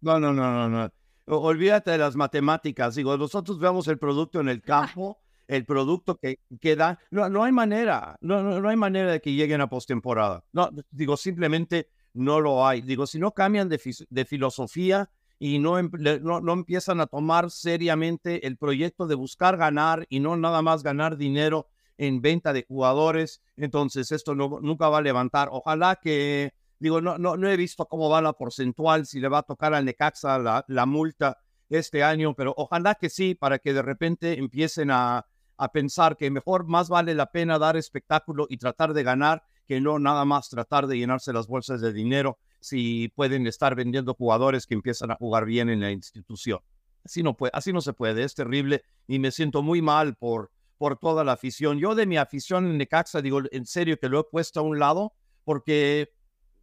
[0.00, 0.90] No, no, no, no, no.
[1.26, 2.96] Olvídate de las matemáticas.
[2.96, 6.98] Digo, nosotros vemos el producto en el campo, el producto que, que da.
[7.10, 10.44] No, no hay manera, no, no, no hay manera de que lleguen a postemporada.
[10.52, 12.82] No, digo, simplemente no lo hay.
[12.82, 15.90] Digo, si no cambian de, de filosofía y no, em-
[16.22, 20.82] no, no empiezan a tomar seriamente el proyecto de buscar ganar y no nada más
[20.82, 21.68] ganar dinero
[22.06, 25.48] en venta de jugadores, entonces esto no, nunca va a levantar.
[25.52, 29.38] Ojalá que Digo, no, no, no he visto cómo va la porcentual, si le va
[29.38, 31.38] a tocar al Necaxa la, la multa
[31.68, 35.24] este año, pero ojalá que sí, para que de repente empiecen a,
[35.58, 39.80] a pensar que mejor, más vale la pena dar espectáculo y tratar de ganar que
[39.80, 44.66] no nada más tratar de llenarse las bolsas de dinero si pueden estar vendiendo jugadores
[44.66, 46.58] que empiezan a jugar bien en la institución.
[47.04, 50.50] Así no, puede, así no se puede, es terrible y me siento muy mal por,
[50.82, 51.78] por toda la afición.
[51.78, 54.80] Yo de mi afición en Necaxa, digo, en serio que lo he puesto a un
[54.80, 55.12] lado
[55.44, 56.10] porque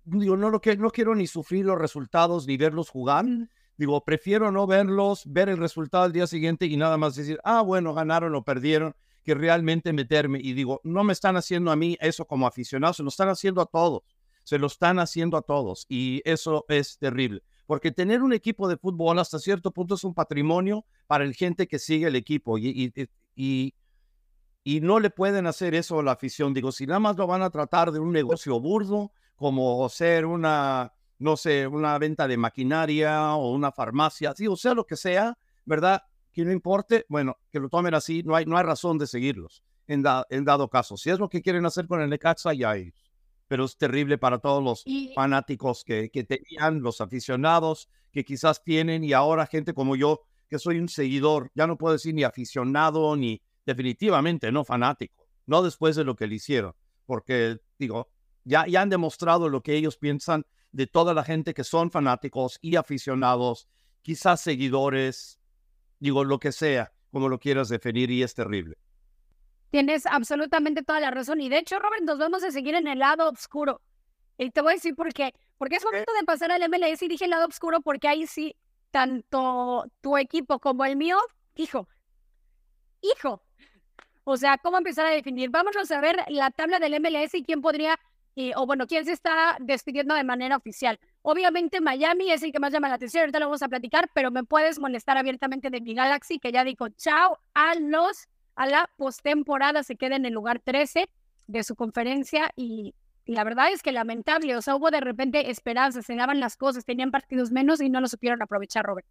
[0.04, 3.26] digo, no, lo que, no quiero ni sufrir los resultados ni verlos jugar.
[3.78, 7.62] Digo, prefiero no verlos, ver el resultado al día siguiente y nada más decir, ah,
[7.62, 10.42] bueno, ganaron o perdieron, que realmente meterme.
[10.44, 13.62] Y digo, no me están haciendo a mí eso como aficionado, se lo están haciendo
[13.62, 14.02] a todos.
[14.44, 15.86] Se lo están haciendo a todos.
[15.88, 17.42] Y eso es terrible.
[17.66, 21.70] Porque tener un equipo de fútbol hasta cierto punto es un patrimonio para el gente
[21.70, 22.58] que sigue el equipo.
[22.58, 23.74] Y, y, y,
[24.76, 26.54] y no le pueden hacer eso a la afición.
[26.54, 30.94] Digo, si nada más lo van a tratar de un negocio burdo, como ser una,
[31.18, 35.38] no sé, una venta de maquinaria o una farmacia, sí, o sea, lo que sea,
[35.66, 36.04] ¿verdad?
[36.34, 39.64] Que no importe, bueno, que lo tomen así, no hay, no hay razón de seguirlos
[39.88, 40.98] en, da- en dado caso.
[40.98, 43.12] Si es lo que quieren hacer con el Necaxa, ya ellos.
[43.48, 48.64] Pero es terrible para todos los Y, fanáticos que, que tenían, los aficionados que quizás
[48.64, 52.24] tienen y ahora gente como yo, que soy un seguidor, ya no puedo decir ni
[52.24, 56.74] aficionado ni definitivamente no fanático, no después de lo que le hicieron,
[57.06, 58.10] porque digo,
[58.44, 62.60] ya, ya han demostrado lo que ellos piensan de toda la gente que son fanáticos
[62.62, 63.68] y aficionados,
[64.02, 65.40] quizás seguidores,
[66.00, 68.78] digo, lo que sea, como lo quieras definir, y es terrible.
[69.72, 71.42] Tienes absolutamente toda la razón.
[71.42, 73.82] Y de hecho, Robert, nos vamos a seguir en el lado oscuro.
[74.38, 75.34] Y te voy a decir por qué.
[75.58, 78.56] Porque es momento de pasar al MLS y dije el lado oscuro porque ahí sí,
[78.90, 81.18] tanto tu equipo como el mío,
[81.56, 81.88] hijo,
[83.02, 83.44] hijo.
[84.32, 85.50] O sea, ¿cómo empezar a definir?
[85.50, 88.00] Vámonos a ver la tabla del MLS y quién podría,
[88.36, 91.00] eh, o bueno, quién se está despidiendo de manera oficial.
[91.24, 94.30] Obviamente Miami es el que más llama la atención, ahorita lo vamos a platicar, pero
[94.30, 98.88] me puedes molestar abiertamente de mi Galaxy, que ya dijo chao a los a la
[98.98, 101.10] postemporada, se queda en el lugar 13
[101.48, 102.94] de su conferencia y,
[103.26, 106.86] la verdad es que lamentable, o sea, hubo de repente esperanzas, se daban las cosas,
[106.86, 109.08] tenían partidos menos y no lo supieron aprovechar, Robert.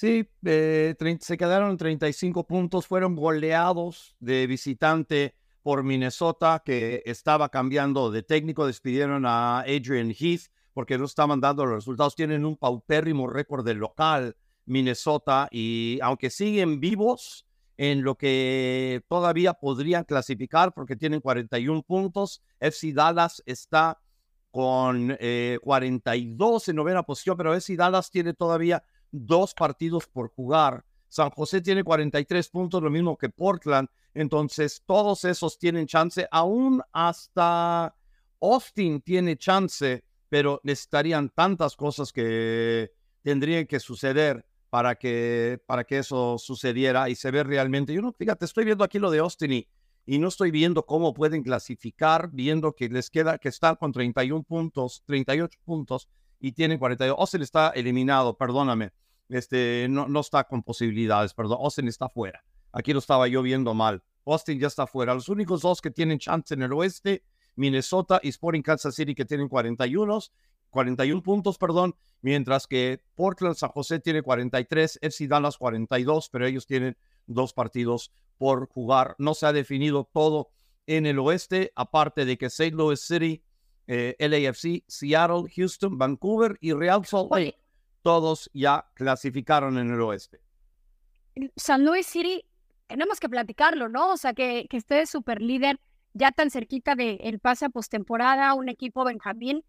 [0.00, 8.10] Sí, eh, se quedaron 35 puntos, fueron goleados de visitante por Minnesota, que estaba cambiando
[8.10, 13.26] de técnico, despidieron a Adrian Heath porque no estaban dando los resultados, tienen un paupérrimo
[13.26, 17.44] récord de local Minnesota y aunque siguen vivos
[17.76, 24.00] en lo que todavía podrían clasificar porque tienen 41 puntos, FC Dallas está
[24.50, 30.84] con eh, 42 en novena posición, pero FC Dallas tiene todavía dos partidos por jugar.
[31.08, 33.88] San José tiene 43 puntos, lo mismo que Portland.
[34.14, 36.26] Entonces, todos esos tienen chance.
[36.30, 37.94] Aún hasta
[38.40, 42.92] Austin tiene chance, pero necesitarían tantas cosas que
[43.22, 47.92] tendrían que suceder para que, para que eso sucediera y se ve realmente.
[47.92, 49.68] Yo no, fíjate, estoy viendo aquí lo de Austin y,
[50.06, 54.44] y no estoy viendo cómo pueden clasificar, viendo que les queda que están con 31
[54.44, 56.08] puntos, 38 puntos
[56.40, 57.16] y tienen 42.
[57.18, 58.92] Austin está eliminado, perdóname.
[59.28, 61.58] Este, no, no está con posibilidades, perdón.
[61.60, 62.42] Austin está fuera.
[62.72, 64.02] Aquí lo estaba yo viendo mal.
[64.24, 65.14] Austin ya está fuera.
[65.14, 67.22] Los únicos dos que tienen chance en el oeste,
[67.56, 70.20] Minnesota y Sporting Kansas City, que tienen 41,
[70.70, 76.66] 41 puntos, perdón, mientras que Portland San José tiene 43, FC Dallas 42, pero ellos
[76.66, 79.16] tienen dos partidos por jugar.
[79.18, 80.50] No se ha definido todo
[80.86, 82.72] en el oeste, aparte de que St.
[82.72, 83.42] Louis City,
[83.92, 87.58] eh, LAFC, Seattle, Houston, Vancouver y Real Salt Lake,
[88.02, 90.40] todos ya clasificaron en el oeste.
[91.56, 92.44] San Luis City,
[92.86, 94.12] tenemos que platicarlo, ¿no?
[94.12, 95.80] O sea, que, que esté de super líder
[96.12, 99.64] ya tan cerquita del el pase a postemporada, un equipo Benjamín.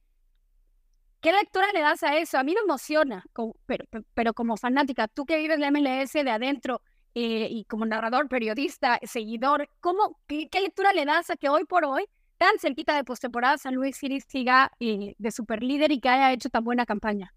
[1.19, 2.37] ¿Qué lectura le das a eso?
[2.37, 3.25] A mí me emociona,
[3.65, 6.81] pero, pero como fanática, tú que vives la MLS de adentro
[7.15, 11.85] eh, y como narrador, periodista, seguidor, ¿cómo, qué, lectura le das a que hoy por
[11.85, 12.05] hoy,
[12.41, 16.49] tan cerquita de postemporada, San Luis City siga eh, de superlíder y que haya hecho
[16.49, 17.35] tan buena campaña?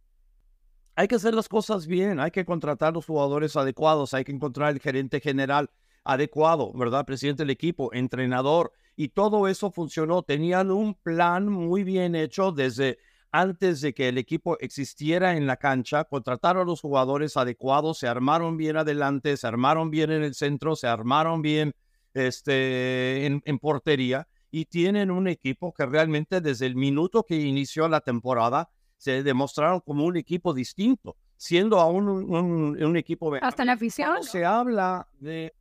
[0.97, 4.73] Hay que hacer las cosas bien, hay que contratar los jugadores adecuados, hay que encontrar
[4.73, 5.69] el gerente general
[6.05, 7.05] adecuado, ¿verdad?
[7.05, 10.23] Presidente del equipo, entrenador, y todo eso funcionó.
[10.23, 12.97] Tenían un plan muy bien hecho desde
[13.31, 18.09] antes de que el equipo existiera en la cancha, contrataron a los jugadores adecuados, se
[18.09, 21.75] armaron bien adelante, se armaron bien en el centro, se armaron bien
[22.15, 28.01] este, en, portería y tienen un equipo que realmente desde el minuto que inició la
[28.01, 33.35] temporada se demostraron como un equipo distinto, siendo aún un, equipo...
[33.43, 34.23] Hasta la afición.
[34.23, 35.53] Se habla de...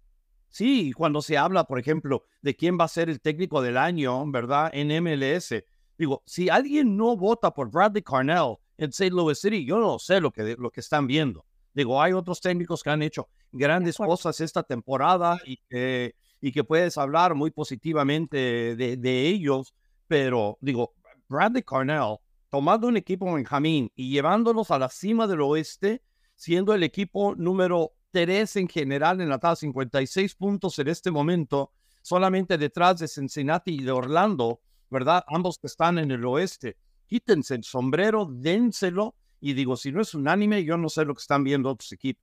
[0.48, 4.24] Sí, cuando se habla, por ejemplo, de quién va a ser el técnico del año,
[4.30, 4.70] ¿verdad?
[4.72, 5.56] En MLS,
[5.98, 9.10] Digo, si alguien no vota por Bradley Carnell en St.
[9.10, 11.46] Louis City, yo no sé lo que, lo que están viendo.
[11.74, 16.66] Digo, hay otros técnicos que han hecho grandes cosas esta temporada y que, y que
[16.66, 19.74] puedes hablar muy positivamente de, ellos,
[20.10, 20.94] pero digo,
[21.30, 22.18] Bradley Carnell
[22.50, 26.04] tomando un equipo Benjamín y llevándolos a la cima del oeste,
[26.36, 31.72] siendo el equipo número 3 en general en la tabla, 56 puntos en este momento,
[32.02, 35.24] solamente detrás de Cincinnati y de Orlando, ¿verdad?
[35.30, 36.76] Ambos que están en el oeste.
[37.08, 39.16] Quítense el sombrero, dénselo.
[39.40, 42.22] Y digo, si no es unánime, yo no sé lo que están viendo otros equipos.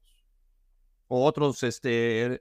[1.12, 2.40] O otros, este,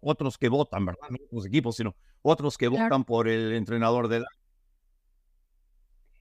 [0.00, 1.08] otros que votan, ¿verdad?
[1.08, 4.26] No otros equipos, sino otros que votan por el entrenador de la.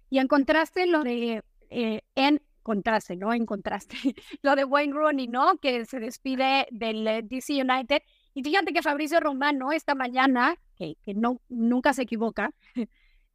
[0.10, 3.98] Y en contraste, lo de, eh, en contraste, no en contraste,
[4.44, 5.58] lo de Wayne Rooney, ¿no?
[5.58, 8.02] Que se despide del eh, DC United.
[8.34, 12.54] Y fíjate que Fabricio Romano esta mañana, que, que no, nunca se equivoca,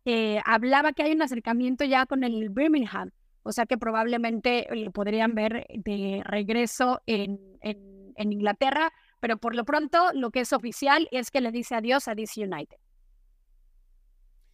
[0.07, 3.11] eh, hablaba que hay un acercamiento ya con el Birmingham,
[3.43, 9.65] o sea que probablemente lo podrían ver de regreso en, en, Inglaterra, pero por lo
[9.65, 12.79] pronto lo que es oficial es que le dice adiós a DC United.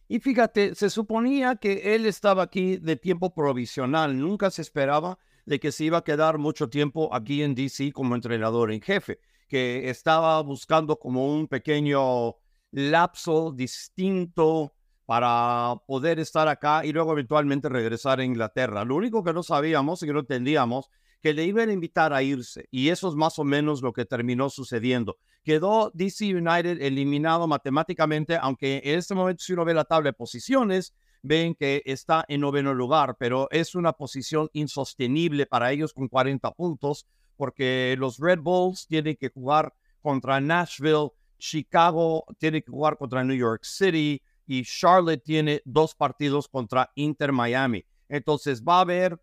[0.07, 5.59] Y fíjate, se suponía que él estaba aquí de tiempo provisional, nunca se esperaba de
[5.59, 9.89] que se iba a quedar mucho tiempo aquí en DC como entrenador en jefe, que
[9.89, 12.35] estaba buscando como un pequeño
[12.71, 14.73] lapso distinto
[15.05, 18.83] para poder estar acá y luego eventualmente regresar a Inglaterra.
[18.85, 20.89] Lo único que no sabíamos y que no entendíamos
[21.25, 24.05] que le iban a invitar a irse y eso es más o menos lo que
[24.05, 25.17] terminó sucediendo.
[25.43, 30.13] Quedó DC United eliminado matemáticamente, aunque en este momento si uno ve la tabla de
[30.13, 36.09] posiciones, ven que está en noveno lugar, pero es una posición insostenible para ellos con
[36.09, 37.07] 40 puntos
[37.37, 41.09] porque los Red Bulls tienen que jugar contra Nashville,
[41.39, 47.31] Chicago tiene que jugar contra New York City, y Charlotte tiene dos partidos contra Inter
[47.31, 47.83] Miami.
[48.09, 49.19] Entonces va a haber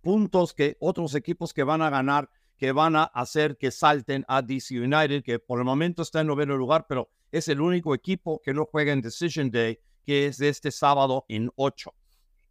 [0.00, 4.42] puntos que otros equipos que van a ganar, que van a hacer que salten a
[4.42, 8.40] DC United, que por el momento está en noveno lugar, pero es el único equipo
[8.42, 11.94] que no juega en Decision Day, que es de este sábado en 8.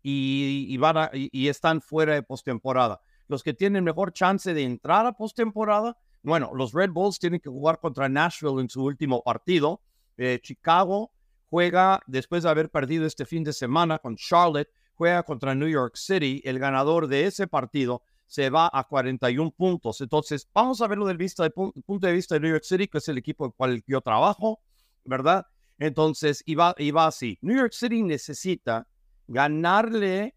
[0.04, 3.02] Y, van y, están fuera de postemporada.
[3.28, 7.50] Los que tienen mejor chance de entrar a postemporada, bueno, los Red Bulls tienen que
[7.50, 9.82] jugar contra Nashville en su último partido.
[10.16, 11.12] Eh, Chicago
[11.50, 15.96] juega después de haber perdido este fin de semana con Charlotte, juega contra New York
[15.96, 16.42] City.
[16.44, 20.02] El ganador de ese partido se va a 41 puntos.
[20.02, 23.08] Entonces, vamos a verlo del vista, punto de vista de New York City, que es
[23.08, 24.60] el equipo el cual yo trabajo,
[25.06, 25.46] ¿verdad?
[25.80, 27.38] Entonces, iba, iba así.
[27.42, 28.88] New York City necesita
[29.28, 30.36] ganarle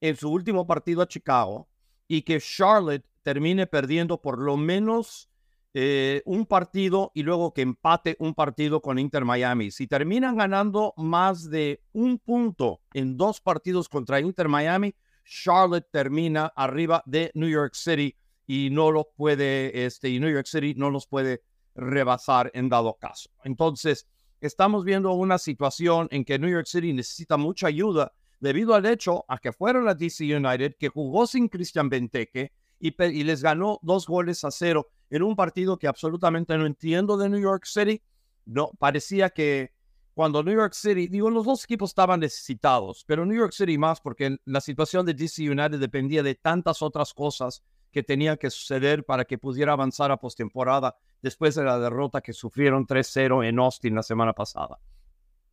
[0.00, 1.68] en su último partido a Chicago
[2.06, 5.28] y que Charlotte termine perdiendo por lo menos
[5.78, 9.70] eh, un partido y luego que empate un partido con Inter Miami.
[9.70, 14.94] Si terminan ganando más de un punto en dos partidos contra Inter Miami,
[15.26, 20.46] Charlotte termina arriba de New York City y no lo puede, este, y New York
[20.46, 21.42] City no los puede
[21.74, 23.28] rebasar en dado caso.
[23.44, 24.08] Entonces,
[24.40, 29.26] estamos viendo una situación en que New York City necesita mucha ayuda debido al hecho
[29.28, 32.50] a que fueron la DC United, que jugó sin Christian Benteke
[32.80, 37.28] y les ganó dos goles a cero en un partido que absolutamente no entiendo de
[37.28, 38.02] New York City.
[38.44, 39.72] No, parecía que
[40.14, 44.00] cuando New York City, digo, los dos equipos estaban necesitados, pero New York City más
[44.00, 49.04] porque la situación de DC United dependía de tantas otras cosas que tenían que suceder
[49.04, 53.94] para que pudiera avanzar a postemporada después de la derrota que sufrieron 3-0 en Austin
[53.94, 54.78] la semana pasada.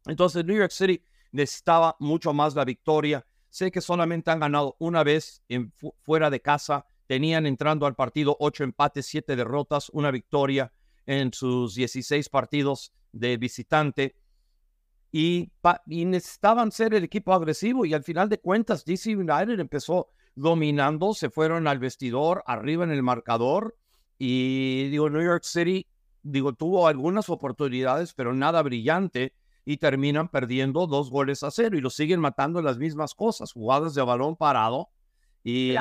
[0.05, 3.25] Entonces New York City necesitaba mucho más la victoria.
[3.49, 5.43] Sé que solamente han ganado una vez
[6.03, 10.73] fuera de casa Tenían entrando al partido ocho empates, siete derrotas, una victoria
[11.05, 14.15] en sus 16 partidos de visitante.
[15.11, 15.51] y,
[15.85, 21.13] y, necesitaban ser el equipo agresivo y al final de cuentas DC United empezó dominando,
[21.13, 23.77] se fueron al vestidor, arriba en el marcador
[24.17, 25.85] y digo, New York City,
[26.23, 29.35] digo, tuvo algunas oportunidades, pero nada brillante
[29.65, 33.93] y terminan perdiendo dos goles a cero y lo siguen matando las mismas cosas, jugadas
[33.93, 34.89] de balón parado
[35.43, 35.75] y,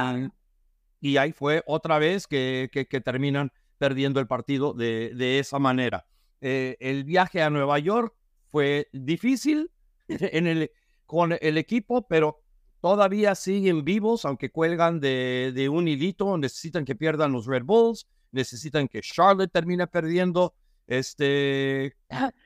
[1.03, 6.07] y ahí fue otra vez que, que, terminan perdiendo el partido de, de esa manera.
[6.41, 8.15] Eh, el viaje a Nueva York
[8.51, 9.73] fue difícil
[10.09, 10.71] en el,
[11.05, 12.41] con el equipo, pero
[12.81, 18.07] todavía siguen vivos, aunque cuelgan de, de, un hilito, necesitan que pierdan los Red Bulls,
[18.31, 20.55] necesitan que Charlotte termine perdiendo,
[20.87, 21.97] este,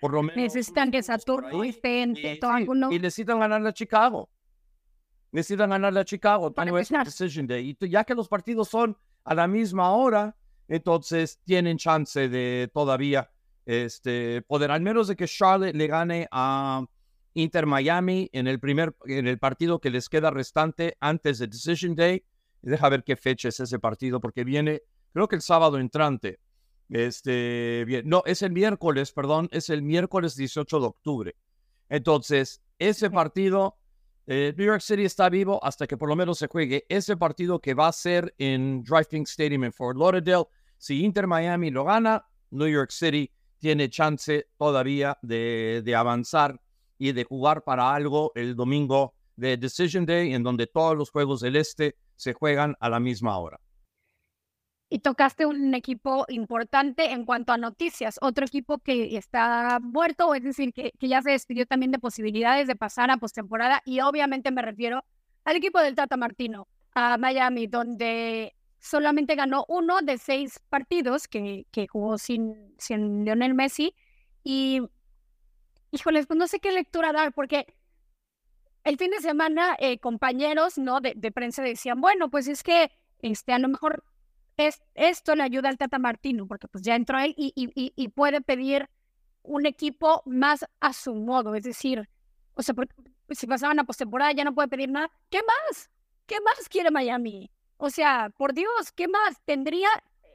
[0.00, 0.36] por lo menos.
[0.38, 4.30] Necesitan que Saturno esté en y, y necesitan ganar a Chicago.
[5.36, 6.50] Necesitan ganar a Chicago,
[7.04, 7.76] Decision Day.
[7.78, 10.34] Y ya que los partidos son a la misma hora,
[10.66, 13.30] entonces tienen chance de todavía
[13.66, 16.86] este, poder, al menos de que Charlotte le gane a
[17.34, 21.94] Inter Miami en el primer, en el partido que les queda restante antes de Decision
[21.94, 22.24] Day.
[22.62, 26.40] Deja ver qué fecha es ese partido, porque viene, creo que el sábado entrante.
[26.88, 31.36] Este, bien, no, es el miércoles, perdón, es el miércoles 18 de octubre.
[31.90, 33.76] Entonces, ese partido,
[34.26, 37.60] eh, New York City está vivo hasta que por lo menos se juegue ese partido
[37.60, 40.46] que va a ser en Driving Stadium en Fort Lauderdale.
[40.78, 46.60] Si Inter Miami lo gana, New York City tiene chance todavía de, de avanzar
[46.98, 51.40] y de jugar para algo el domingo de Decision Day, en donde todos los juegos
[51.40, 53.60] del Este se juegan a la misma hora.
[54.88, 60.44] Y tocaste un equipo importante en cuanto a noticias, otro equipo que está muerto, es
[60.44, 64.52] decir, que, que ya se despidió también de posibilidades de pasar a postemporada, y obviamente
[64.52, 65.04] me refiero
[65.44, 71.66] al equipo del Tata Martino, a Miami, donde solamente ganó uno de seis partidos que,
[71.70, 73.94] que jugó sin, sin Lionel Messi.
[74.44, 74.80] Y,
[75.90, 77.66] híjoles, pues no sé qué lectura dar, porque
[78.84, 81.00] el fin de semana eh, compañeros ¿no?
[81.00, 84.04] De, de, prensa decían, bueno, pues es que este, a lo mejor
[84.56, 88.88] es, esto le ayuda al Tata Martino, porque pues ya entró él y, puede pedir
[89.42, 92.08] un equipo más a su modo, es decir,
[92.54, 92.74] o sea,
[93.30, 95.10] si pasaban a postemporada ya no puede pedir nada.
[95.30, 95.90] ¿Qué más?
[96.26, 97.50] ¿Qué más quiere Miami?
[97.76, 99.40] O sea, por Dios, ¿qué más?
[99.44, 99.88] Tendría,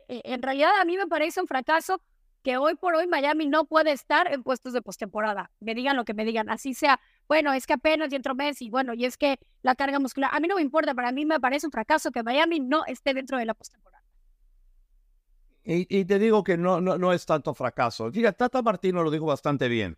[0.07, 2.01] eh, en realidad a mí me parece un fracaso
[2.43, 5.51] que hoy por hoy Miami no puede estar en puestos de postemporada.
[5.59, 6.99] Me digan lo que me digan, así sea.
[7.27, 10.39] Bueno, es que apenas dentro mes y bueno, y es que la carga muscular, a
[10.39, 13.37] mí no me importa, para mí me parece un fracaso que Miami no esté dentro
[13.37, 14.00] de la postemporada.
[15.63, 18.11] Y, te digo que no, no, no es tanto fracaso.
[18.11, 19.97] Fíjate, Tata Martino lo dijo bastante bien.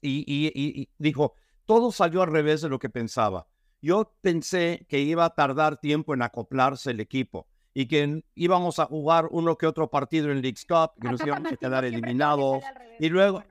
[0.00, 1.34] Y, y, y dijo,
[1.64, 3.46] todo salió al revés de lo que pensaba.
[3.80, 8.86] Yo pensé que iba a tardar tiempo en acoplarse el equipo y que íbamos a
[8.86, 12.64] jugar uno que otro partido en League's Cup, que nos íbamos a quedar eliminados.
[12.98, 13.44] Y luego,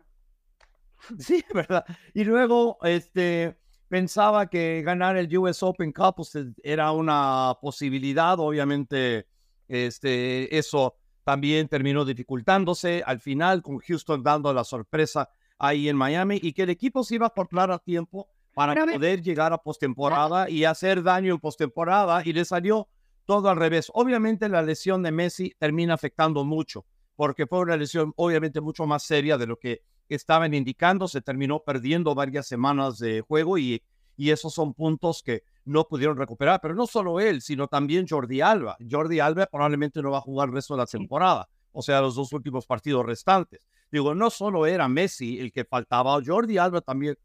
[1.20, 1.86] sí, ¿verdad?
[2.14, 3.56] Y luego, este,
[3.88, 8.40] pensaba que ganar el US Open Cup pues, era una posibilidad.
[8.40, 9.28] Obviamente,
[9.68, 10.96] este, eso
[11.26, 16.62] también terminó dificultándose al final con Houston dando la sorpresa ahí en Miami y que
[16.64, 21.02] el equipo se iba a acoplar a tiempo para poder llegar a postemporada y hacer
[21.02, 22.88] daño en postemporada y le salió
[23.26, 23.92] todo al revés.
[23.94, 29.02] Obviamente la lesión de Messi termina afectando mucho porque fue una lesión obviamente mucho más
[29.02, 31.08] seria de lo que estaban indicando.
[31.08, 33.82] Se terminó perdiendo varias semanas de juego y,
[34.16, 36.60] y esos son puntos que no pudieron recuperar.
[36.62, 38.78] Pero no solo él, sino también Jordi Alba.
[38.90, 42.16] Jordi Alba probablemente no va a jugar el resto de la temporada, o sea, los
[42.16, 43.62] dos últimos partidos restantes.
[43.92, 47.18] Digo, no solo era Messi el que faltaba, Jordi Alba también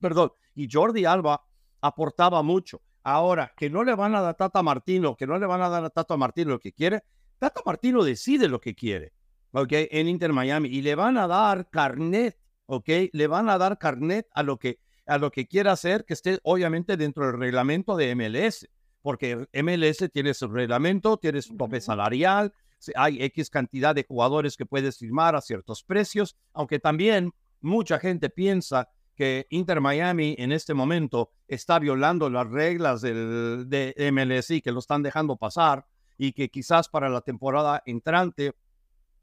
[0.00, 1.42] perdón, y Jordi Alba
[1.80, 2.82] aportaba mucho.
[3.02, 5.68] Ahora, que no le van a dar a Tata Martino, que no le van a
[5.68, 7.04] dar a Tata Martino lo que quiere,
[7.38, 9.12] Tata Martino decide lo que quiere,
[9.52, 9.72] ¿ok?
[9.72, 12.36] En Inter Miami y le van a dar carnet,
[12.66, 12.88] ¿ok?
[13.12, 16.38] Le van a dar carnet a lo que, a lo que quiera hacer, que esté
[16.42, 18.68] obviamente dentro del reglamento de MLS,
[19.02, 22.52] porque MLS tiene su reglamento, tiene su tope salarial,
[22.94, 28.30] hay X cantidad de jugadores que puedes firmar a ciertos precios, aunque también mucha gente
[28.30, 34.72] piensa que Inter Miami en este momento está violando las reglas del, de MLSI, que
[34.72, 35.86] lo están dejando pasar
[36.18, 38.54] y que quizás para la temporada entrante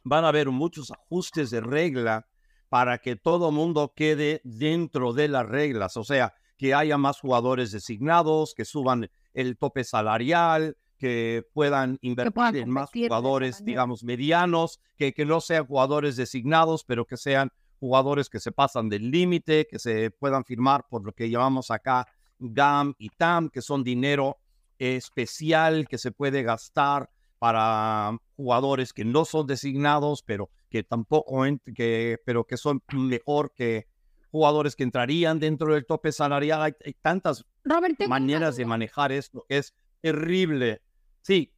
[0.04, 2.28] van a haber muchos ajustes de regla
[2.74, 7.72] para que todo mundo quede dentro de las reglas, o sea, que haya más jugadores
[7.72, 15.14] designados, que suban el tope salarial, que puedan invertir en más jugadores, digamos, medianos, que,
[15.14, 19.78] que no sean jugadores designados, pero que sean jugadores que se pasan del límite, que
[19.78, 22.08] se puedan firmar por lo que llamamos acá
[22.40, 24.40] GAM y TAM, que son dinero
[24.80, 31.44] especial que se puede gastar para jugadores que no son designados, pero que tampoco,
[31.76, 33.88] que, pero que son mejor que
[34.32, 36.64] jugadores que entrarían dentro del tope salarial.
[36.64, 40.82] Hay, tantas Robert, maneras de manejar esto que es terrible.
[41.22, 41.54] Sí.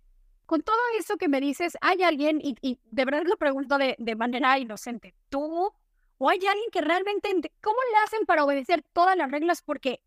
[0.45, 3.95] Con todo eso que me dices, ¿hay alguien, y, y de verdad lo pregunto de,
[3.97, 5.71] de manera inocente, tú
[6.17, 9.61] o hay alguien que realmente, ¿cómo le hacen para obedecer todas las reglas?
[9.61, 10.01] Porque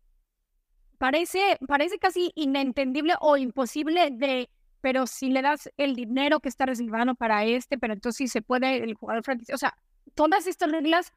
[0.99, 4.51] parece, parece casi inentendible o imposible de,
[4.81, 8.41] pero si le das el dinero que está reservado para este, pero entonces sí se
[8.41, 9.55] puede el jugador franquicia.
[9.55, 9.77] O sea,
[10.15, 11.13] todas estas reglas,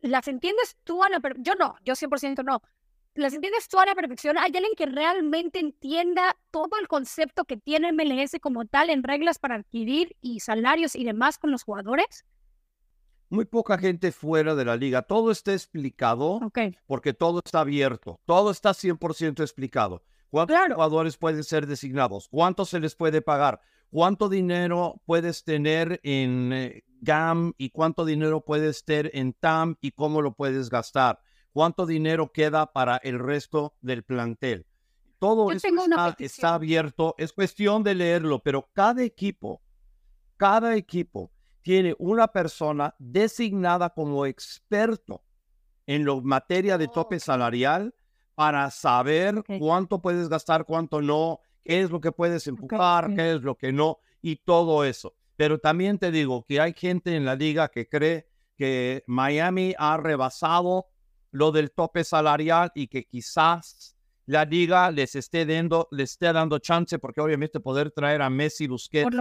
[0.00, 2.62] ¿las entiendes tú a la Yo no, yo 100% no.
[3.14, 4.38] ¿Las entiendes tú a la perfección?
[4.38, 9.38] ¿Hay alguien que realmente entienda todo el concepto que tiene MLS como tal en reglas
[9.38, 12.24] para adquirir y salarios y demás con los jugadores?
[13.32, 15.02] muy poca gente fuera de la liga.
[15.02, 16.38] Todo está explicado
[16.86, 18.20] porque todo está abierto.
[18.26, 20.02] Todo está 100% explicado.
[20.32, 22.26] ¿Cuántos jugadores pueden ser designados?
[22.26, 23.60] ¿Cuánto se les puede pagar?
[23.90, 29.90] ¿Cuánto dinero puedes tener en eh, GAM y cuánto dinero puedes tener en TAM y
[29.90, 31.20] cómo lo puedes gastar?
[31.52, 34.64] ¿Cuánto dinero queda para el resto del plantel?
[35.18, 35.68] Todo eso
[36.18, 37.14] está abierto.
[37.18, 39.60] Es cuestión de leerlo, pero cada equipo,
[40.38, 41.30] cada equipo
[41.60, 45.22] tiene una persona designada como experto
[45.84, 47.94] en la materia de tope salarial
[48.34, 53.42] para saber cuánto puedes gastar, cuánto no, qué es lo que puedes empujar, qué es
[53.42, 55.14] lo que no, y todo eso.
[55.36, 58.26] Pero también te digo que hay gente en la liga que cree
[58.56, 60.86] que Miami ha rebasado
[61.30, 66.58] lo del tope salarial y que quizás la liga les esté dando, les esté dando
[66.58, 69.16] chance, porque obviamente poder traer a Messi, Busquets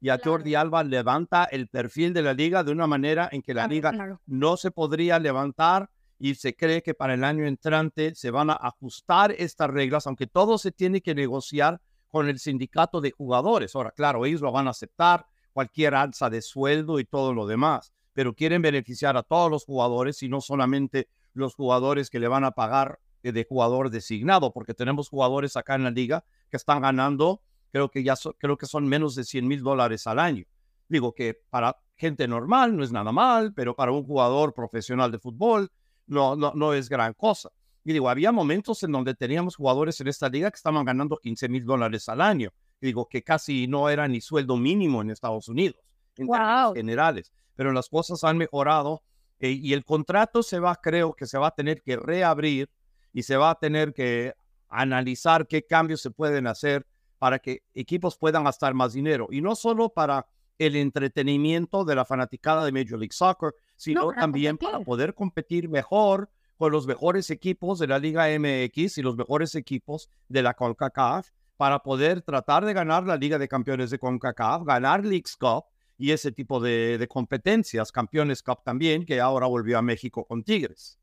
[0.00, 3.52] y a Jordi Alba levanta el perfil de la liga de una manera en que
[3.52, 8.30] la liga no se podría levantar y se cree que para el año entrante se
[8.30, 13.10] van a ajustar estas reglas, aunque todo se tiene que negociar con el sindicato de
[13.12, 13.74] jugadores.
[13.76, 17.92] Ahora, claro, ellos lo van a aceptar, cualquier alza de sueldo y todo lo demás,
[18.12, 22.44] pero quieren beneficiar a todos los jugadores y no solamente los jugadores que le van
[22.44, 26.82] a pagar eh, de jugador designado, porque tenemos jugadores acá en la liga que están
[26.82, 27.42] ganando,
[27.72, 30.44] creo que ya creo que son menos de 100 mil dólares al año.
[30.88, 35.18] Digo que para gente normal no es nada mal, pero para un jugador profesional de
[35.18, 35.70] fútbol
[36.08, 37.50] no, no, no es gran cosa.
[37.84, 41.48] Y digo, había momentos en donde teníamos jugadores en esta liga que estaban ganando 15
[41.48, 42.50] mil dólares al año.
[42.80, 45.80] digo que casi no era ni sueldo mínimo en Estados Unidos,
[46.16, 46.28] en
[46.74, 47.32] generales.
[47.54, 49.02] Pero las cosas han mejorado
[49.40, 52.68] eh, y el contrato se va, creo que se va a tener que reabrir
[53.12, 54.34] y se va a tener que
[54.68, 56.86] analizar qué cambios se pueden hacer
[57.18, 59.28] para que equipos puedan gastar más dinero.
[59.30, 60.26] Y no solo para
[60.58, 66.28] el entretenimiento de la fanaticada de Major League Soccer, sino también para poder competir mejor
[66.56, 71.30] con los mejores equipos de la Liga MX y los mejores equipos de la CONCACAF
[71.56, 75.64] para poder tratar de ganar la Liga de Campeones de CONCACAF, ganar Leagues Cup
[75.96, 80.42] y ese tipo de, de competencias, Campeones Cup también, que ahora volvió a México con
[80.42, 80.98] Tigres.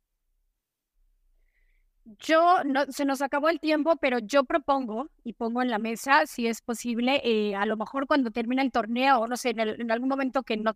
[2.20, 6.28] Yo, no, se nos acabó el tiempo, pero yo propongo y pongo en la mesa,
[6.28, 9.92] si es posible, eh, a lo mejor cuando termina el torneo, o no sé, en,
[9.92, 10.76] algún momento que no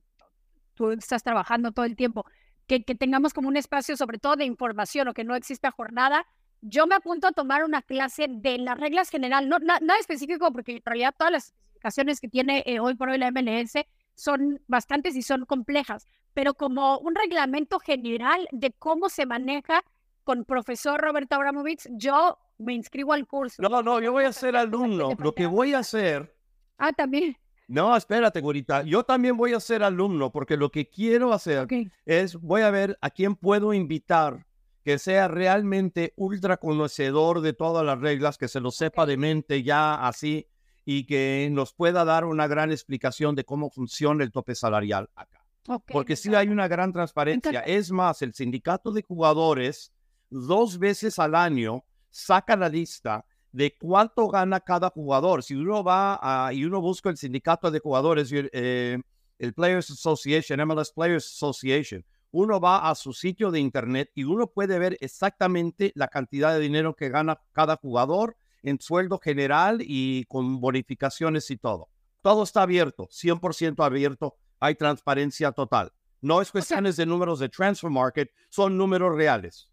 [0.74, 2.26] tú estás trabajando todo el tiempo,
[2.66, 6.26] que, que, tengamos como un espacio sobre todo de información o que no exista jornada,
[6.62, 10.78] yo me apunto a tomar una clase de las reglas general, no nada específico, porque
[10.78, 13.74] en realidad todas las especificaciones que tiene eh, hoy por hoy la MLS
[14.16, 19.84] son bastantes y son complejas, pero como un reglamento general de cómo se maneja
[20.30, 23.64] con profesor Roberto Abramovich, yo me inscribo al curso.
[23.64, 25.10] No, no, yo voy a ser alumno.
[25.18, 26.36] Lo que voy a hacer.
[26.78, 27.36] Ah, también.
[27.68, 28.84] No, espérate, Gorita.
[28.84, 31.68] Yo también voy a ser alumno porque lo que quiero hacer
[32.06, 34.46] es, voy a ver a quién puedo invitar
[34.84, 39.64] que sea realmente ultra conocedor de todas las reglas, que se lo sepa de mente
[39.64, 40.48] ya así
[40.86, 45.44] y que nos pueda dar una gran explicación de cómo funciona el tope salarial acá.
[45.92, 47.62] porque sí hay una gran transparencia.
[47.62, 49.92] Es más, el sindicato de jugadores
[50.30, 55.44] dos veces al año saca la lista de cuánto gana cada jugador.
[55.44, 59.00] Si uno va a, y uno busca el sindicato de jugadores, eh,
[59.40, 64.48] el Players Association, MLS Players Association, uno va a su sitio de internet y uno
[64.48, 70.26] puede ver exactamente la cantidad de dinero que gana cada jugador en sueldo general y
[70.26, 71.90] con bonificaciones y todo.
[72.22, 75.94] Todo está abierto, 100% abierto, hay transparencia total.
[76.22, 79.70] No es cuestiones de números de transfer market, son números reales.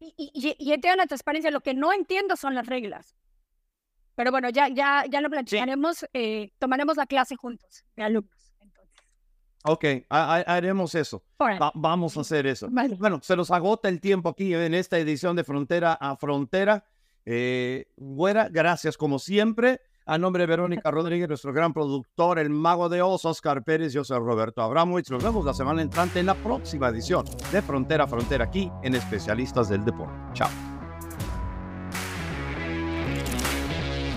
[0.00, 3.14] Y, y, y la transparencia, lo que no entiendo son las reglas.
[4.14, 8.54] Pero bueno, ya, ya, ya lo platicaremos, eh, tomaremos la clase juntos, de alumnos.
[8.60, 9.00] Entonces.
[9.64, 11.22] Ok, haremos eso.
[11.74, 12.68] vamos a hacer eso.
[12.70, 16.84] Bueno, se nos agota el tiempo aquí en esta edición de Frontera a Frontera.
[17.24, 17.86] Eh,
[18.50, 19.80] gracias como siempre.
[20.10, 24.02] A nombre de Verónica Rodríguez, nuestro gran productor, el mago de Oz, Oscar Pérez, yo
[24.02, 25.08] soy Roberto Abramovich.
[25.08, 28.96] Nos vemos la semana entrante en la próxima edición de Frontera a Frontera aquí en
[28.96, 30.12] Especialistas del Deporte.
[30.32, 30.50] Chao.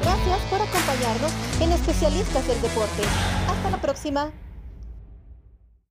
[0.02, 1.32] Gracias por acompañarnos
[1.62, 3.04] en Especialistas del Deporte.
[3.48, 4.32] Hasta la próxima.